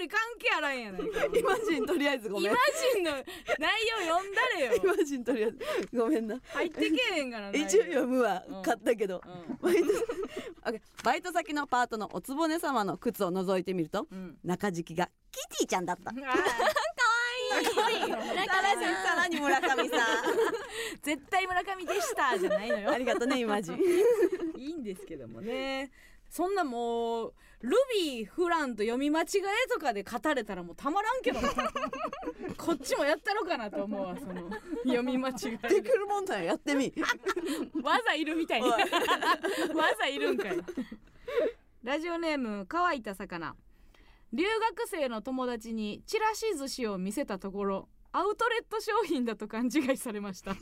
[0.00, 1.24] り関係あらんやないか。
[1.26, 2.50] イマジンとりあえずごめん。
[2.50, 2.60] イマ
[2.94, 3.22] ジンの内
[4.08, 4.74] 容読んだれよ。
[4.74, 5.58] イマジンとりあえず
[5.94, 6.40] ごめんな。
[6.52, 7.56] 入ってけえへんからな。
[7.56, 8.42] 一応読むわ。
[8.48, 8.62] うん。
[8.62, 9.22] 買ったけど。
[9.24, 9.58] うん。
[9.62, 14.36] バイトオッケーバイト先のパートのおつぼね様の靴を覗いてみるとうん。
[14.42, 16.10] 中敷きがキティちゃんだった。
[16.10, 16.16] あー
[17.90, 19.96] い村上さらに村上さ
[21.02, 22.90] 絶対村上でしたじゃないのよ。
[22.90, 23.72] んありがとうねイマジ。
[23.72, 23.76] ン
[24.56, 25.90] いいんですけどもね。
[26.28, 31.48] そんなもうルビーフランと読み間違えとかで語れたらもうたまらんけどな。
[32.58, 34.50] こっちもやったろかなと思うわその
[34.84, 36.92] 読み間違でえきるもんならやってみ。
[37.82, 38.68] わざいるみたいに。
[38.70, 38.78] わ
[39.98, 40.56] ざいるんかい。
[41.82, 43.54] ラジオネーム乾いた魚
[44.36, 44.44] 留
[44.76, 50.54] 学生の友達にちらし寿司を見せたところアウトレット商品だと勘違いされました。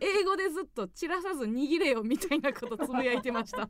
[0.00, 3.68] 英語でずっと散らさず握れよみたいなことつぶやいてました。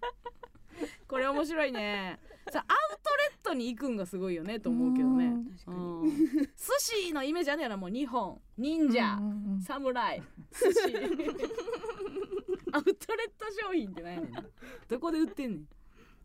[1.09, 2.21] これ面白いね。
[2.53, 2.67] さアウ
[3.03, 5.35] トレットに行くんがすごいよねと思うけどね。
[5.67, 5.73] う
[6.07, 6.09] ん。
[6.09, 6.47] 寿
[6.79, 9.19] 司のイメージあるやろもう日本忍者、
[9.61, 10.23] 侍
[10.53, 10.95] 寿司。
[12.73, 14.45] アウトレット商品って何やねんな
[14.89, 15.69] どこで売ってんねん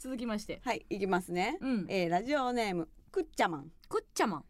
[0.02, 0.62] 続きまして。
[0.66, 1.60] はいいきますね。
[1.62, 1.86] うん。
[1.88, 3.72] えーラジオネームくっちゃまん。
[3.88, 4.45] くっちゃまん。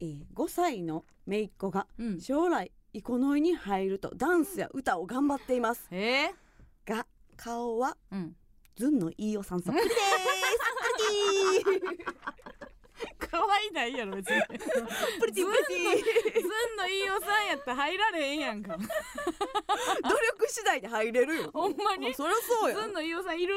[0.00, 2.20] えー5歳の姪っ子がうん。
[2.20, 5.88] 将来イコノイに入るとダンスや歌を頑張っています。
[5.90, 6.30] え
[6.84, 8.36] が顔はー、うん。
[8.76, 10.00] ずんの飯尾さんそっくりです
[13.30, 14.42] 可愛いないやろ別に。
[14.42, 15.58] プリティプリ
[16.32, 18.76] ティずんの飯尾さんやったら入られへんやんか。
[18.76, 18.88] 努力
[20.48, 21.50] 次第で入れるよ。
[21.52, 22.12] ほんまに？
[22.14, 23.54] そりゃそうよずんの飯尾さんいる？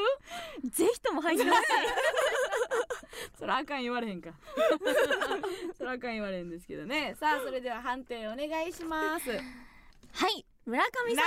[0.69, 1.61] ぜひとも入ってほしい。
[3.39, 4.29] そらあかん言われへんか。
[5.77, 7.15] そらあかん言われへんですけどね。
[7.19, 9.31] さあそれでは判定お願いします。
[9.31, 9.39] は
[10.27, 10.45] い。
[10.65, 11.21] 村上さ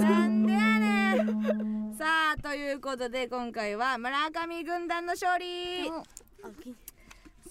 [0.00, 1.94] なんでやねん。
[1.98, 5.88] さあということで今回は村上軍団の勝利。
[5.90, 5.92] ん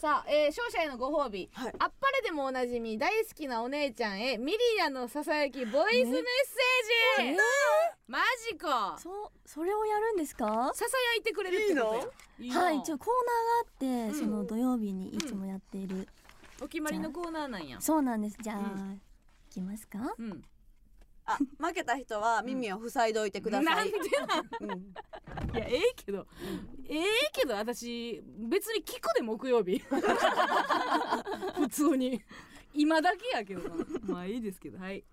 [0.04, 1.74] さあ、えー勝者へのご褒美、はい。
[1.80, 6.24] あっぱれでもおなじみ大好きなお姉ちゃんへミリアのささやきボイスメッ
[7.16, 7.38] セージ、
[8.10, 8.20] マ
[8.52, 8.98] ジか。
[9.00, 10.74] そうそれをやるんですか？
[10.76, 11.88] ささやいてくれるってこ
[12.38, 13.14] とやいはい一応コー
[13.80, 14.20] ナーがあって、うん。
[14.20, 16.06] その土曜日にいつもやっている、
[16.62, 17.80] お決まりのコーナーなんや。
[17.80, 18.62] そうなんですじゃあ、う
[18.96, 19.00] い
[19.54, 20.00] きますか？
[20.20, 20.44] うん
[21.26, 24.72] あ負けた人は耳を塞いどいてください、なんでなん？
[24.72, 24.80] うん。
[25.56, 26.28] いやええけど
[26.90, 29.80] ええけど私別に聞くで木曜日。
[31.56, 32.22] 普通に。
[32.74, 33.86] 今だけやけどな。
[34.02, 35.04] まあいいですけどはい。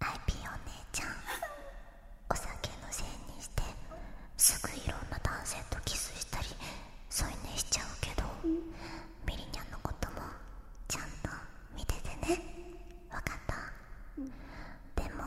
[0.00, 1.08] アイピーお姉ちゃん。
[2.30, 3.62] お酒のせいにして
[4.36, 6.46] すぐいろんな男性とキスしたり
[7.08, 8.22] 添い寝しちゃうけど
[9.26, 10.20] ミリニャンのことも
[10.86, 11.30] ちゃんと
[11.76, 12.40] 見ててね
[13.10, 13.54] わかった
[15.02, 15.24] でも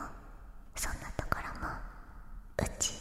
[0.74, 1.68] そんなところも
[2.56, 2.94] うち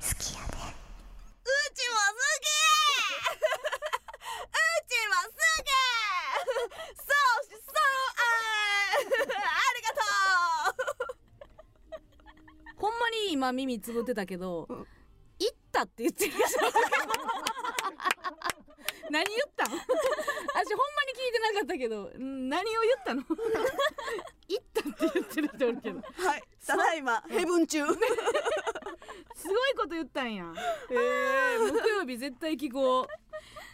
[0.00, 3.42] 好きやでうちもすげえ
[4.54, 7.74] うちもすげえそうしそう
[8.14, 10.96] あーありがとう
[12.78, 14.76] ほんまに今耳つぶってたけどうん
[15.38, 16.32] 「行った」って言ってる。
[19.10, 19.68] 何言ったん？
[19.68, 19.84] 私ほんま
[21.04, 23.22] に聞いてなかったけどん何を言ったの
[24.48, 26.00] 行ったって言ってる人おるけど。
[26.00, 26.42] はい。
[26.66, 27.86] ただいまヘブン中。
[27.86, 27.98] すごい
[29.76, 30.46] こと言ったんや。
[30.90, 33.06] えー、木曜日絶対聞こう。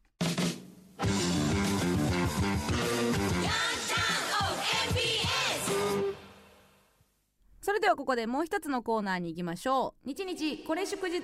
[7.60, 10.08] それではここでもう一つのコーナーに行きましょう。
[10.08, 11.22] 日日これ祝日。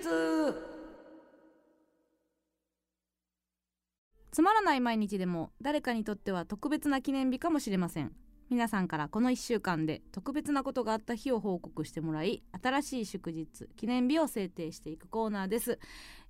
[4.32, 8.12] つまらない毎日でも誰かにとっては特別な記念日かもしれません
[8.52, 13.48] 皆さんからこの1週間で特別なことがあった日を報告してもらい新しい祝日
[13.78, 15.78] 記念日を制定していくコーナーです、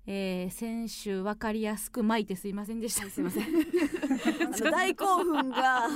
[0.07, 3.43] えー、先週分かりやすく巻いてすいませんでした、すいません。
[4.71, 5.89] 大興奮が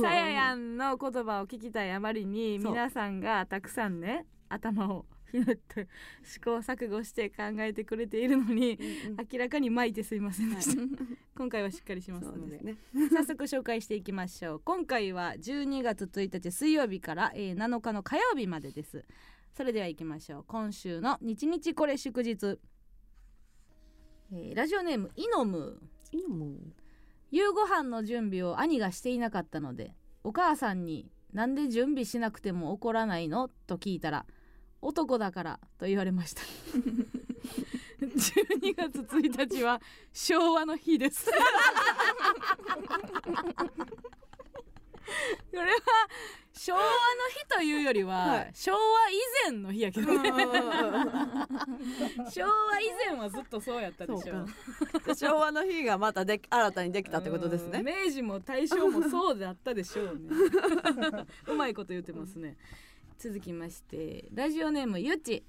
[0.00, 5.88] さややんの言葉を聞きたいあまりに皆さんがたくさんね頭をひねって
[6.24, 9.16] 試行錯誤して考えてくれているのにうんうん。
[9.32, 10.82] 明らかに巻いてすいませんでした、
[11.36, 12.58] 今回はしっかりしますので。
[12.58, 12.76] ね。
[13.10, 14.60] 早速紹介していきましょう。
[14.60, 19.04] 今回は12月1日水曜日から、えー7日の火曜日までです。
[19.54, 20.44] それでは行きましょう。
[20.46, 22.58] 今週の日日これ祝日、
[24.32, 25.80] えーラジオネームイノム。
[26.12, 26.72] いいもん
[27.30, 34.26] 夕ご飯の準備を兄がしていなかったのでお母さんに「なんで準備しなくても怒らないの?」と聞いたら
[34.82, 36.42] 「男だから」と言われました。
[38.00, 39.80] 12月1日は
[40.12, 41.26] 昭和の日です。
[41.26, 41.32] こ
[45.52, 45.68] れは
[46.52, 46.84] 昭和の
[47.30, 48.50] 日というよりは、はい。
[48.54, 48.78] 昭和
[49.10, 49.14] 以
[49.50, 50.30] 前の日やけどね。
[52.30, 54.20] 昭和以前はずっとそうやったでしょ。
[54.22, 54.30] そ
[54.98, 55.14] うか。
[55.14, 57.80] 昭和の日がまたで新たにできたってことですね。
[57.80, 57.84] うん。
[57.86, 60.30] 明治も大正もそうだったでしょうね。
[61.46, 62.56] うまいこと言ってますね
[63.18, 65.42] 続きましてラジオネームゆち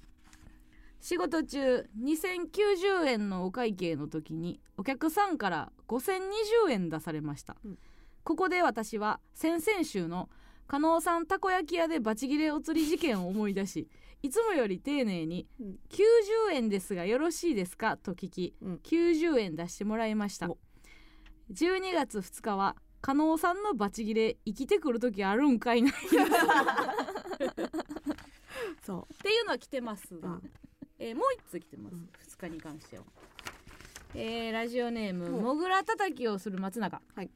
[1.00, 7.78] 仕事中2090円のお会計の時にお客さんから5020円出されました、うん。
[8.24, 10.28] ここで私は先々週の
[10.66, 13.88] 加納さんたこ焼き屋でバチギレお釣り事件を思い出し
[14.22, 18.74] いつもより丁寧にうん「90円ですがよろしいですか?」と聞き、うん。
[18.82, 20.50] 90円出してもらいました。
[20.50, 20.58] お。
[21.52, 25.92] 12月2日は加納さんのバチギレ生きてくる時あるんかいな
[27.46, 27.48] っ
[28.84, 30.50] そていうのは来てますう、うが、ん。
[30.98, 32.08] えーもう一通来てます、うん。
[32.26, 33.04] 2日に関しては、
[34.14, 35.40] えーラジオネームう。
[35.40, 37.30] んもぐらたたきをする松永、はい。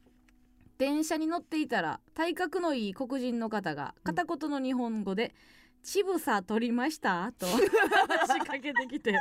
[0.77, 5.33] 電車に乗っていたら体格のいい黒人の方が片言の日本語で
[5.83, 7.59] 「ちぶさ取りました?」と話
[8.33, 9.13] しかけてきて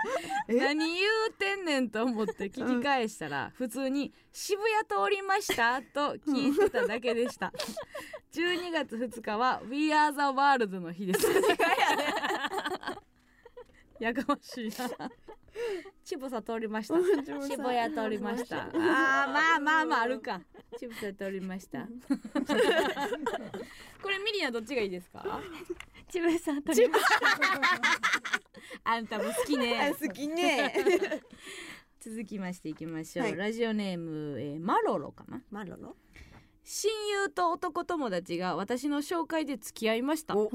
[0.49, 1.91] え何言うてんねん？
[1.91, 7.53] と思って聞き返したら、普通に「渋谷通りました?」と聞いてただけでした。
[8.33, 11.27] 12月2日は「We Are the World」の日です
[14.03, 14.75] やかましいな。
[16.05, 16.95] ちぶさ通りました。
[17.47, 18.65] 渋谷通りました。
[18.65, 20.41] あーまあまあまああるか。
[20.77, 21.87] ちぶさ通りました。
[24.03, 25.41] これミリアどっちがいいですか？
[26.11, 26.99] ちぶさんとりま
[28.85, 29.95] あんたも好きね。
[30.01, 30.75] 好きね。
[32.01, 33.37] 続きましていきましょう、はい。
[33.37, 35.41] ラジオネーム、えーマロロかな？
[35.51, 35.97] マロロ？
[36.65, 36.91] 親
[37.25, 40.37] 友と男友達が私の紹介で付き合いました。
[40.37, 40.45] お。
[40.45, 40.49] お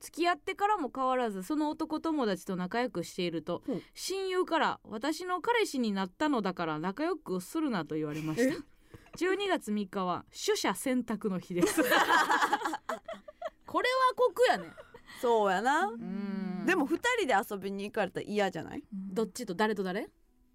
[0.00, 3.82] 付き合ってからも変わらずその男友達と仲良くしていると、うん。
[3.94, 8.54] 親友から私の彼氏になったのだから仲良くするなと言われました。
[9.18, 11.82] 12月3日は取捨選択の日です。
[11.82, 11.88] こ
[13.82, 14.64] れは酷やね。
[15.20, 15.88] そうやな。
[15.88, 16.64] うん。
[16.66, 18.82] でも二人で遊びに行かれたら嫌じゃない？
[18.92, 20.08] どっちと誰と誰？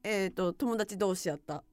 [0.04, 1.64] えっ、と友達同士やった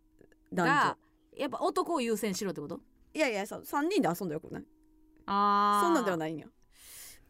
[0.52, 0.96] 男が
[1.36, 2.76] やっぱ男を優先しろってこと？
[2.76, 2.82] 女
[3.14, 4.64] いやいやそう三人で遊んだよくない？
[5.26, 5.86] あー。
[5.86, 6.46] そんなんではないんや。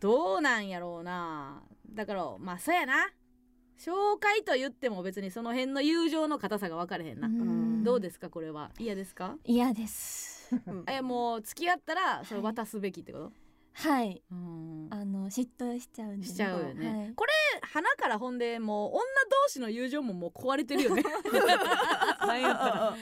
[0.00, 1.62] どうなんやろうな。
[1.90, 3.10] だからまあそうやな。
[3.78, 7.28] 紹介と言っても別にその辺の友情の硬さが分かれへんな、
[7.84, 8.70] どうですかこれは？
[8.78, 9.36] 嫌ですか？
[9.44, 10.54] 嫌です。
[10.66, 10.84] うん。
[10.86, 13.32] えもう付き合ったらそれ渡すべきってこと、
[13.74, 14.22] はい。
[14.30, 14.88] うん。
[14.90, 17.12] あの嫉妬しちゃうんでしちゃうよね、はい。
[17.14, 21.02] これ花からほんでもう女同士の友情ももう壊れてるよね。
[22.24, 22.94] 女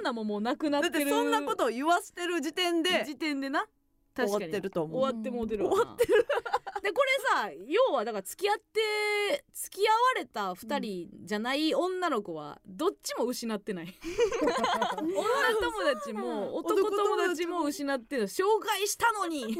[0.00, 0.90] 女ももうなくなっる。
[0.90, 3.04] だっててそんなことを言わしてる時点で。
[3.06, 3.66] 時点でな。
[4.14, 4.44] 確かに。
[4.44, 5.00] 終わってると思う。
[5.00, 6.26] 終わってもうてる終わってる
[6.82, 13.94] でこれさ要はだから付き合って付き合われた2人じゃない女の子はどっちも失ってない。
[14.40, 15.14] 女
[15.60, 19.56] 友達も男友達も失ってる紹介したのに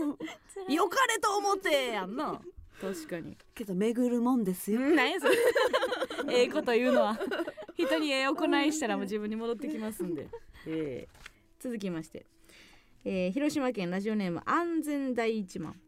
[0.68, 2.40] よかれと思ってやんな
[2.80, 3.36] 確かに。
[3.54, 4.80] けど巡るもんですよ。
[4.80, 5.36] 何やそれ。
[6.30, 7.18] ええこと言うのは。
[7.74, 10.28] 人にええ行いしたらもう自分に戻ってきますんで、
[10.66, 11.20] えー
[11.62, 12.24] 続きまして、
[13.04, 15.80] えー広島県ラジオネーム安全第一マン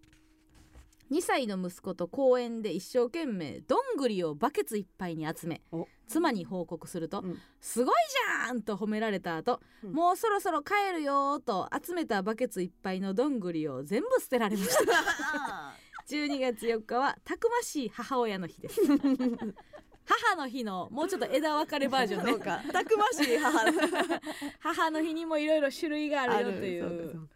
[1.12, 5.86] 2歳の息子と公園で一生懸命どんぐりをバケツいっぱいに集めお。
[6.08, 7.38] 妻に報告すると「うん。
[7.60, 9.92] すごいじゃん!」と褒められた後、うん。
[9.92, 15.74] もうそろそろ帰るよ」と集めたバケツいっぱいのどんぐりを全部捨てられました。
[16.08, 18.80] 12月4日はたくましい母親の日です。
[20.04, 22.32] 母の日のもうちょっと枝分かれバージョンね。
[22.32, 22.62] そうか。
[22.72, 23.60] たくましい母。
[24.60, 27.28] 母の日にもいろいろ種類があるよといそう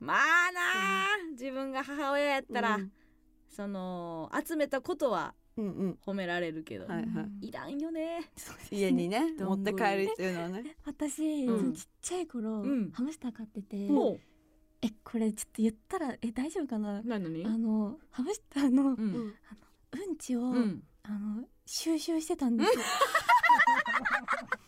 [0.00, 2.92] まあなあ、自分が母親やったら、うん
[3.50, 5.98] その集めたことはうんうん。
[6.06, 7.48] 褒められるけど、はいはい。
[7.48, 8.30] いらんよね。
[8.70, 10.76] 家にねどんぐり持って帰るっていうのはね。
[10.86, 11.74] 私、うん。
[11.74, 12.90] ちっちゃい頃、うん。
[12.92, 14.18] ハムスター飼ってて、も
[14.80, 17.02] えこれちょっと言ったらえ大丈夫かな？
[17.04, 19.12] 何のにあのハムスターのううん。
[19.12, 19.14] ん
[19.92, 20.82] うんちを、うん。
[21.02, 22.84] あの収集してたんですよ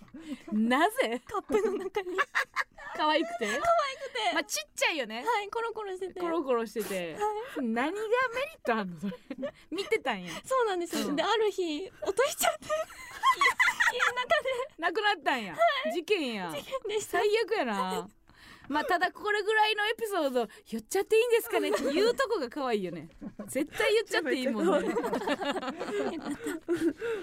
[0.53, 1.20] なぜ？
[1.27, 2.16] カップの中に。
[2.95, 3.47] 可愛くて？
[3.47, 3.62] 可愛くて。
[4.35, 5.25] まあちっちゃいよね。
[5.25, 6.20] はいコロコロしてて。
[6.20, 7.16] コロコロしてて。
[7.57, 9.14] 何がメリットあんのそれ？
[9.70, 10.31] 見てたんや。
[10.45, 11.16] そうなんですよ、うん。
[11.16, 12.66] である日落としちゃって。
[14.79, 15.57] なくなったんや。
[15.93, 16.51] 事件や。
[16.51, 16.61] で
[17.01, 17.18] した。
[17.18, 18.09] 最悪やな
[18.68, 23.08] まあただこれぐらいのエピソード言っちゃっていいんですかねって 言うとこが可愛いよね。
[23.46, 24.94] 絶対言っちゃっていいもんね。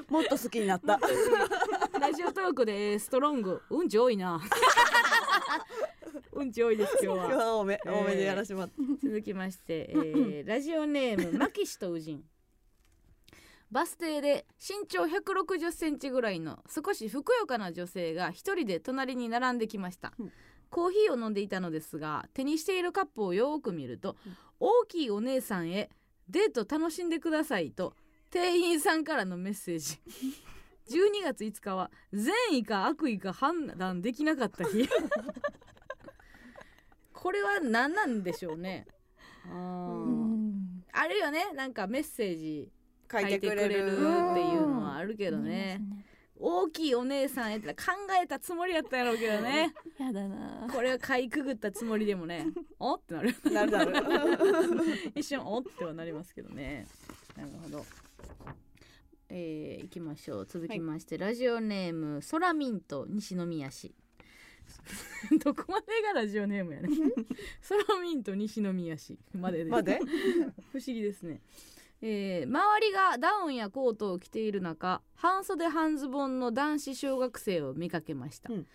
[0.09, 0.99] もっと好きになった。
[1.99, 3.61] ラジオトークでストロング。
[3.69, 4.41] うんち多いな。
[6.33, 7.25] うんち多いです今日は。
[7.25, 8.75] 今日は多めえー多めでやらしてもらった。
[9.07, 12.23] 続きまして、えーラジオネームマキシとウジン。
[13.71, 20.33] バス停で身長160センチぐらいの少しふくよかな女性が一人で隣に並んできました、うん
[20.69, 24.15] コーヒーを飲んでいたのですが手にしているカップをよーく見ると、
[24.59, 25.89] 大きいお姉さんへ
[26.27, 27.95] デート楽しんでくださいと
[28.29, 29.99] 店員さんからのメッセージ。
[30.89, 34.89] 12月5日は善意か悪意か判断できなかった日。
[37.13, 38.87] これは何なんでしょうね。
[39.45, 40.03] あ
[40.93, 42.69] あるよねなんかメッセージ
[43.11, 43.81] 書書いてくれるってい
[44.57, 45.81] うのはあるけどね
[46.41, 47.81] 大きいお姉さんやったら考
[48.23, 49.73] えたつもりやったやろうけどね。
[49.99, 50.67] やだな。
[50.73, 52.47] これをかいくぐったつもりでもね
[52.79, 53.35] おってなる。
[53.51, 53.93] なるなる
[55.15, 56.87] 一瞬おってはなりますけどね。
[57.35, 57.85] なるほど。
[59.29, 60.45] えー、いきましょう。
[60.45, 63.93] 続きまして、ラジオネームソラミント西宮市。
[65.43, 66.89] どこまでがラジオネームやね
[67.59, 69.99] ソラミント西宮市まででまで？
[70.71, 71.41] 不思議ですね、
[72.01, 78.67] えー周りがダウンやコートを着ている中半袖半ズボンの男子小学生を見かけました、うん。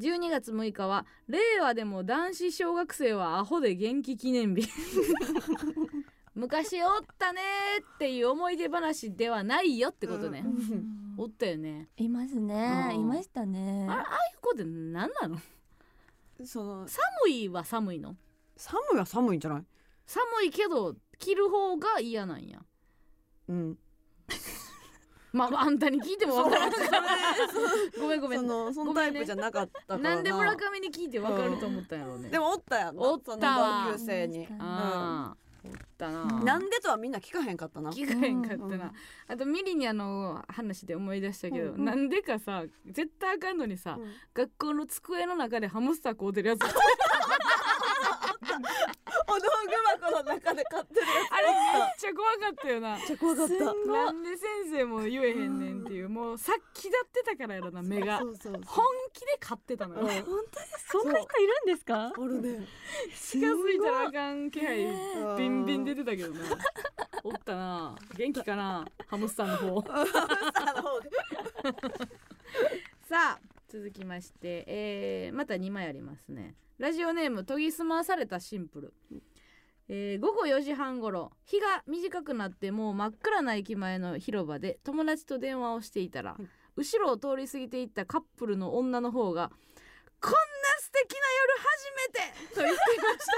[0.00, 4.66] 12月6日は令和でも男子小学生はアホで元気記念日。
[6.34, 10.44] 昔おったねーっていう思い出話ではないよってことね、
[11.18, 11.88] おったよね。
[11.96, 12.92] いますね。
[12.94, 13.00] うん。
[13.00, 13.86] いましたね。
[13.90, 14.04] あああい
[14.36, 15.36] う子って何なの？
[16.46, 18.16] その寒いは寒いの？
[18.56, 19.64] 寒いは寒いんじゃない？
[20.06, 22.62] 寒いけど着る方が嫌なんや
[23.50, 23.78] うん。
[25.32, 26.70] まああんたに聞いても分からん
[28.00, 28.40] ごめんごめん。
[28.40, 30.20] そのそのタイプじゃなかったからな。
[30.20, 33.02] んで村上に聞いて分かると思ったんやろうね、でもおったやんな。
[33.02, 33.32] おった。
[33.32, 34.46] わ同級生に。
[34.46, 35.36] うん。
[35.62, 36.24] おったな。
[36.24, 37.90] なんでとはみんな聞かへんかったな。
[37.90, 38.92] 聞かへんかったな、うん。
[39.28, 41.74] あとミリにあの話で思い出したけど、うん。
[41.76, 44.12] うんなんでかさ絶対あかんのにさ、うん。
[44.34, 46.62] 学校の机の中でハムスター買うてるやつ。
[46.64, 46.72] あ れ
[49.30, 49.46] お道
[50.00, 52.96] 具箱の中で買ってるやめっちゃ怖かったよな。
[52.98, 53.54] つめっちゃ怖かった。
[53.92, 56.08] なんで先生も言えへんねんっていう。
[56.08, 58.18] もうさっきだってたからやろな目が。
[58.18, 60.02] そうそうそう本気で買ってたのよ。
[60.02, 60.24] うん近
[60.90, 62.06] そんな人いるんですか？
[62.06, 62.66] あるね。
[63.12, 66.40] づいたらあかん気配うんビンビン出てたけどな。
[67.22, 67.96] おったな。
[68.16, 68.86] 元気かな？
[69.06, 69.82] ハムスター の方。
[73.08, 78.94] さあ続きまして、えーまた2枚ありますねラジオネーム研ぎ澄まされたシンプル、
[79.88, 89.50] えー午後4時半ごろ日が短くなってもう真っ暗な駅前の広場で友達と電話をしていたら、うん後ろを通り過ぎていったカップルの女の方が
[90.22, 90.36] 「こんな
[90.78, 93.32] 素敵な夜初めて!」と言っていました。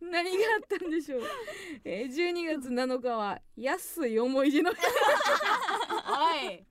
[0.00, 1.22] 何があったんでしょう、
[1.84, 4.80] えー、12月7日は安い思い出の日。
[6.08, 6.64] おい。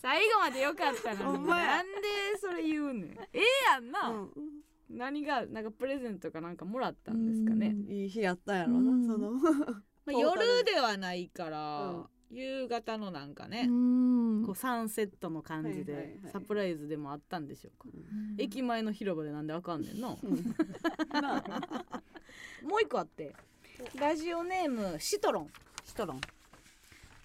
[0.00, 1.46] 最後までよかったのに。
[1.46, 1.92] なんで
[2.40, 3.18] それ言うねん。
[3.32, 4.32] ええやんな、うん
[4.90, 9.06] 何がなんかプレゼントかなんかもらったんですかね、いい日やったんやろうん。
[9.06, 9.32] なその。
[10.06, 12.06] まあ、夜ではないから、うん。
[12.30, 14.44] 夕方のなんかうね、ん。
[14.44, 17.88] こうサンセットの感じで、サプライズでもあったんでしょうか、
[18.38, 20.16] 駅前の広場でなんであかんねん な、
[21.12, 21.42] な
[22.62, 23.34] もう一個あって
[23.98, 25.50] ラジオネームシトロン。
[25.84, 26.20] シトロン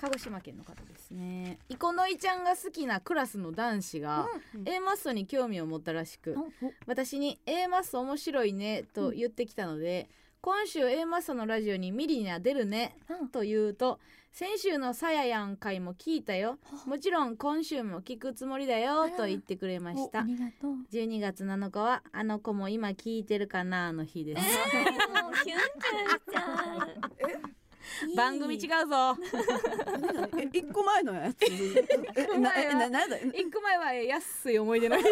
[0.04, 1.60] 鹿児島県の方ですね。
[1.70, 10.10] イコノイちゃんが好きなクラスの男子が、うん A マッソに興味を持ったらしく、お私に A マッソ面白いねと言ってきたので、
[10.42, 13.30] 今週 A マッソのラジオにミリには出るねうん。
[13.30, 14.02] と言うと
[14.34, 16.58] 先週のさややん会も聞いたよ。
[16.86, 20.20] もちろん今週も聞くつもりだよと言ってくれました。
[20.20, 20.74] ありがとう。
[20.92, 27.54] 12月7日はあの子も今聞いてるかなの日です、もうキュンキュンしちゃう
[28.16, 29.18] 番組違うぞ。
[30.52, 31.38] 一個前のやつ？
[32.16, 33.18] えなえななんだ？
[33.18, 35.04] 一個前は安い思い出の日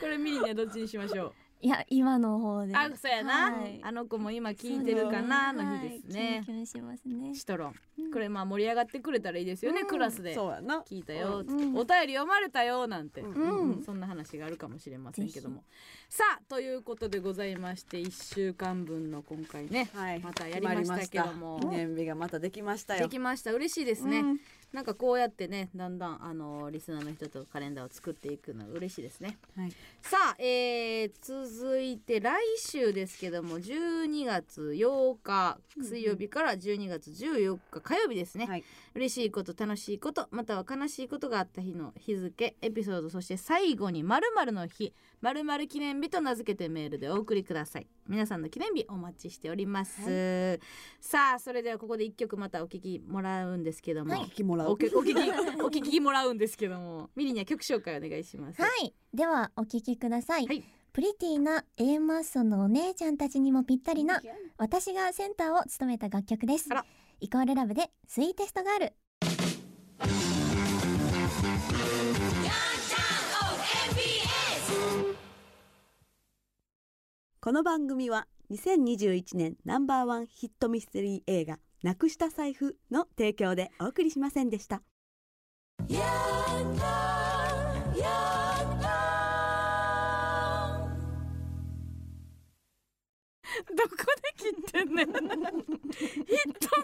[0.00, 1.34] これミリにはどっちにしましょう？
[1.64, 3.80] いや今の方であそうやな、はい。
[3.84, 6.20] あの子も今聞いてるかなの日ですね。
[6.20, 7.34] はい、キュンキュンしますね。
[7.36, 7.74] シトロン。
[8.12, 10.80] これまあ盛り上がってくれたらいいですよね、クラスでそうやな。
[10.80, 11.76] 聞いたよ、うん。
[11.76, 13.82] お便り読まれたよなんて、うん。
[13.84, 15.62] そんな話があるかもしれませんけども。
[16.08, 20.18] さあということでございまして1週間分の今回ねはい。
[20.18, 21.60] またやりましたけども。
[21.60, 23.04] 記念日がまたできましたよ。
[23.04, 23.52] できました。
[23.52, 24.40] 嬉しいですね、うん
[24.72, 29.36] なんかこうやってねだんだんあのリスナーの人とカレンダーを作っていくの嬉しいですね。
[29.56, 29.72] はい。
[30.00, 38.64] さあ、えー続いて来週ですけども12月8日水曜日から12月14日火曜日ですね、はい。
[38.94, 44.52] 嬉しいこと楽しいことまたは悲しいことがあった日の日付エピソードそして最後に〇〇
[45.22, 47.86] の日〇〇記念日と名付けてメールでお送りください。
[48.08, 50.58] 皆さんの記念日お待ちしております、
[51.00, 54.72] さあそれではここで一曲またお聞きもらうんですけども、聞きもらう。
[54.72, 54.94] お聞き
[55.62, 57.10] お聞きもらうんですけども。
[57.14, 58.60] ミリには曲紹介お願いします。
[58.60, 58.94] はい。
[59.14, 60.64] ではお聞きください、はい。
[60.92, 64.20] プリティな A マッソのお姉ちゃんたちにもぴったりな
[64.58, 66.68] 私がセンターを務めた楽曲です。
[67.20, 68.92] イコールラブでスイーテストガール
[77.44, 84.80] この番組は2021年ナンバーワンヒットミステリー映画なくした財布の提供でお送りしませんでした。
[85.88, 85.96] どこ
[93.96, 95.06] で切ってんねん。
[95.08, 95.26] ヒット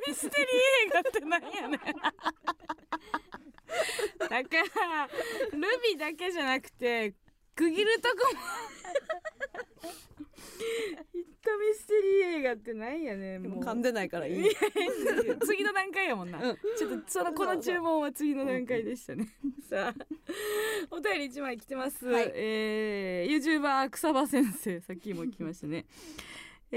[0.08, 1.78] ミステリー映画ってなんやねん。
[1.78, 1.92] だか
[4.26, 5.06] ら
[5.52, 5.60] ル
[5.92, 7.14] ビだけじゃなくて
[7.54, 8.40] 区切るとこも
[11.12, 13.62] ヒットミステリー映画ってなんやねんもう。
[13.62, 14.44] 噛んでないからいい。
[15.44, 16.56] 次の段階やもんな、うん。
[16.76, 19.28] ちょっとそのこの注文は次の段階でしたね、
[19.68, 19.94] さあ
[20.90, 22.32] お便り一枚来てます、はい。
[22.34, 24.80] えー、YouTuber 草場先生。
[24.80, 25.86] さっきも来ましたね
[26.70, 26.76] え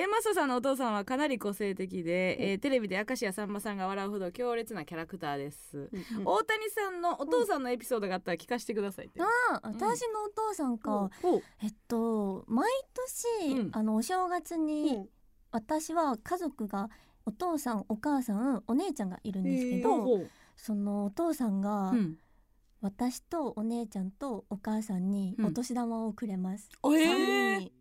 [0.00, 5.90] ー、エマスさんのお父さんはかなり個性的で、えーテレビで明石家さんまさんが笑うほど強烈なキャラクターです、
[6.24, 9.26] 大谷さんのお父さんのエピソードがあったら聞かせてくださいって、あ
[9.56, 11.42] あ私のお父さんか、ほう。
[11.62, 12.68] えっと毎
[13.38, 13.70] 年、うん。
[13.72, 15.08] あのお正月に、
[15.50, 16.88] 私は家族が
[17.26, 22.16] お父さんお母さんお姉ちゃんがいるんですけど、ほうそのお父さんが、うん。
[22.82, 25.46] 私とお姉ちゃんとお母さんにうん。
[25.46, 27.72] お年玉をくれます、え三ー人に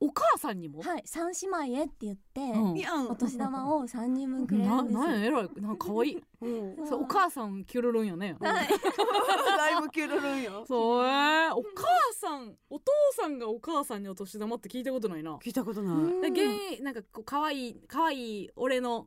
[0.00, 2.76] お母さんにも、はい三姉妹へって言って、うん。
[2.76, 3.08] いやん。
[3.08, 5.48] お年玉を三人分くれるですなんなんやえらい。
[5.56, 6.22] なんか可愛い。
[6.42, 6.86] うん。
[6.86, 8.36] そうお母さんキュルルンよね。
[8.40, 8.68] はい。
[9.56, 10.64] だいぶキュルルンよ。
[10.68, 15.36] そうえー、お母さんお父さんがお母さんにお年玉って聞いたことないな。
[15.36, 15.94] 聞いたことない。
[15.94, 16.20] うん。
[16.20, 19.06] で現なんかこう可愛い可愛い俺の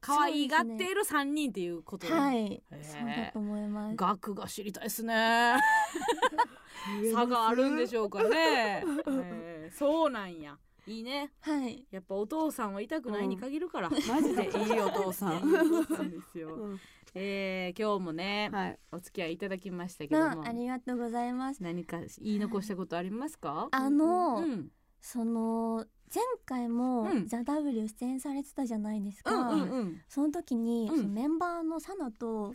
[0.00, 2.62] 可愛いがっている三人っていうことはい。
[2.70, 3.96] そうだと思います。
[3.96, 5.56] 額が知りたいですね
[7.12, 10.56] 差があるんでしょうかね、えーそうなんや。
[10.86, 11.32] いいね。
[11.40, 11.84] はい。
[11.90, 15.40] やっぱお父さんは痛くないに限るから、マジでいいお父さん。
[15.88, 16.80] そうですよ、うん
[17.14, 18.78] えー、今日もね、はい。
[18.92, 20.42] お付き合いいただきましたけども。
[20.42, 21.62] なありがとうございます。
[21.62, 23.68] 何か言い残したことありますか？
[23.72, 24.70] あの、うん。
[25.00, 30.00] その前回もうん「ザ・ w 出演されてたじゃないですか、うんうんうん。
[30.08, 30.96] その時に、うん。
[30.96, 32.52] そのメンバーのサナと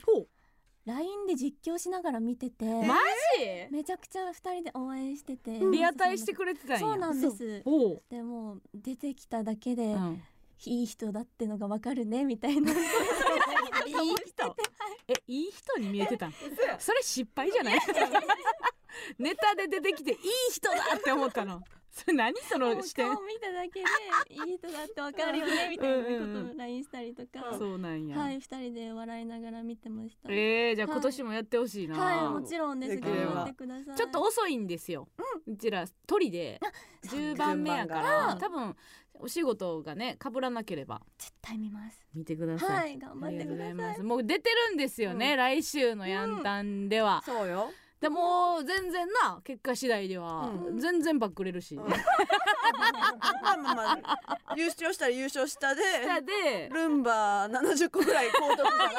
[0.85, 2.95] LINE で実況しながら見ててマ
[3.69, 6.79] めちゃくちゃ二人で応援しててジリアタイしてくれてたんや。
[6.79, 7.63] そうなんです。
[8.09, 10.21] でも出てきただけで、うん、
[10.65, 12.73] いい人だってのがわかるねみたいな
[13.87, 14.55] いい人。
[15.07, 16.33] えいい人に見えてたん
[16.79, 17.79] それ失敗じゃない？
[19.17, 20.17] ネタで出てきていい
[20.51, 21.61] 人だって思ったの。
[21.89, 23.13] それ何その視点？
[23.13, 23.81] 顔見ただけで
[24.49, 30.31] いい人だってわかるよねみたいなことを LINE したりとか、そうなんや、はい二人で笑いながら見てました。
[30.31, 30.95] えー、じゃあはい。
[30.95, 32.97] 今年もやってほしいな、はいもちろんです。
[33.01, 33.95] 頑張ってください。
[33.97, 35.09] ちょっと遅いんですよ、
[35.45, 36.61] うちら鳥で。
[37.03, 38.01] 10番目やから。
[38.27, 38.75] が多分
[39.13, 41.01] お仕事がね被らなければ。
[41.17, 42.05] 絶対見ます。
[42.13, 43.95] 見てください、はい頑張ってください。
[43.95, 44.03] す。
[44.03, 45.37] もう出てるんですよね、うん。
[45.37, 47.71] 来週のヤンタンでは、そうよ
[48.01, 50.49] でもう全然な結果次第では。
[50.69, 50.79] うん。
[50.79, 51.87] 全然バックれるし、うん。
[51.87, 51.95] ま
[53.53, 54.37] あまあまあ。
[54.57, 56.69] 優勝したら優勝したで下で。
[56.73, 58.91] ルンバ70個ぐらい買うとくから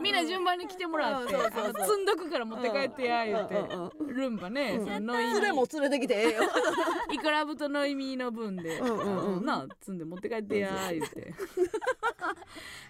[0.00, 1.86] みんな順番に来てもらって、うんそうそうそう。
[1.86, 4.86] 積んどくから持って帰ってや言うて、うんうんルンバね、うん。
[4.86, 6.42] そのノイミ連れも連れてきてええよ。
[7.12, 9.44] イクラブとノイミーの分で、うんうんうん。
[9.44, 11.34] な積んで持って帰ってや言うて。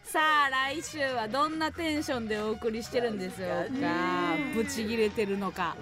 [0.04, 5.76] さあ来週はどんなテンションでお送りしてるんでしょうかブチギレてるのか。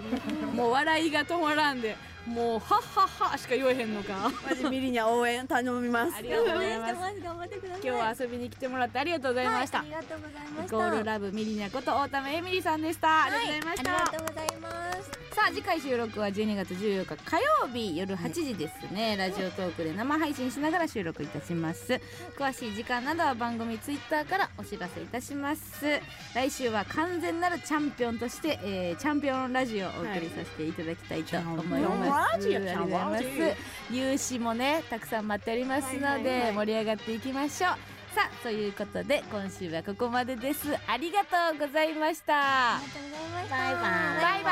[0.53, 1.95] もう笑いが止まらんで
[2.27, 4.29] もうはっはっはしか言えへんのか。
[4.47, 6.15] マジミリニャ応援頼みます。
[6.17, 6.93] ありがとうございます。
[7.23, 7.81] 頑張ってください。
[7.81, 10.75] 今日は遊びに来てもらってありがとうございました、はい、ありがとうございました。
[10.75, 15.11] ゴールラブミリニャこと大田目エミリーさんでした、ありがとうございました、ありがとうございます。
[15.37, 22.01] さあ次回収録は12月14日火曜日夜8時ですね、ラジオトークで生配信しながら収録いたします。
[22.37, 26.01] 詳しい時間などは番組ツイッターからお知らせいたします。
[26.33, 33.93] 来週は完全なるチャンピオンとして、えーチャンピオンラジオをお送りさせていただきたいと思います、チャンピオンラジオありがとうございます。
[33.93, 36.53] 有志もねたくさん待っておりますので、はいはいはい。
[36.53, 37.71] 盛り上がっていきましょう。
[38.15, 40.67] さあということで今週はここまでです。
[40.87, 42.77] ありがとうございました。
[42.77, 43.55] ありがとうございました。
[43.55, 43.81] バイバイ。
[44.21, 44.43] バイ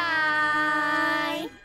[1.41, 1.64] バイ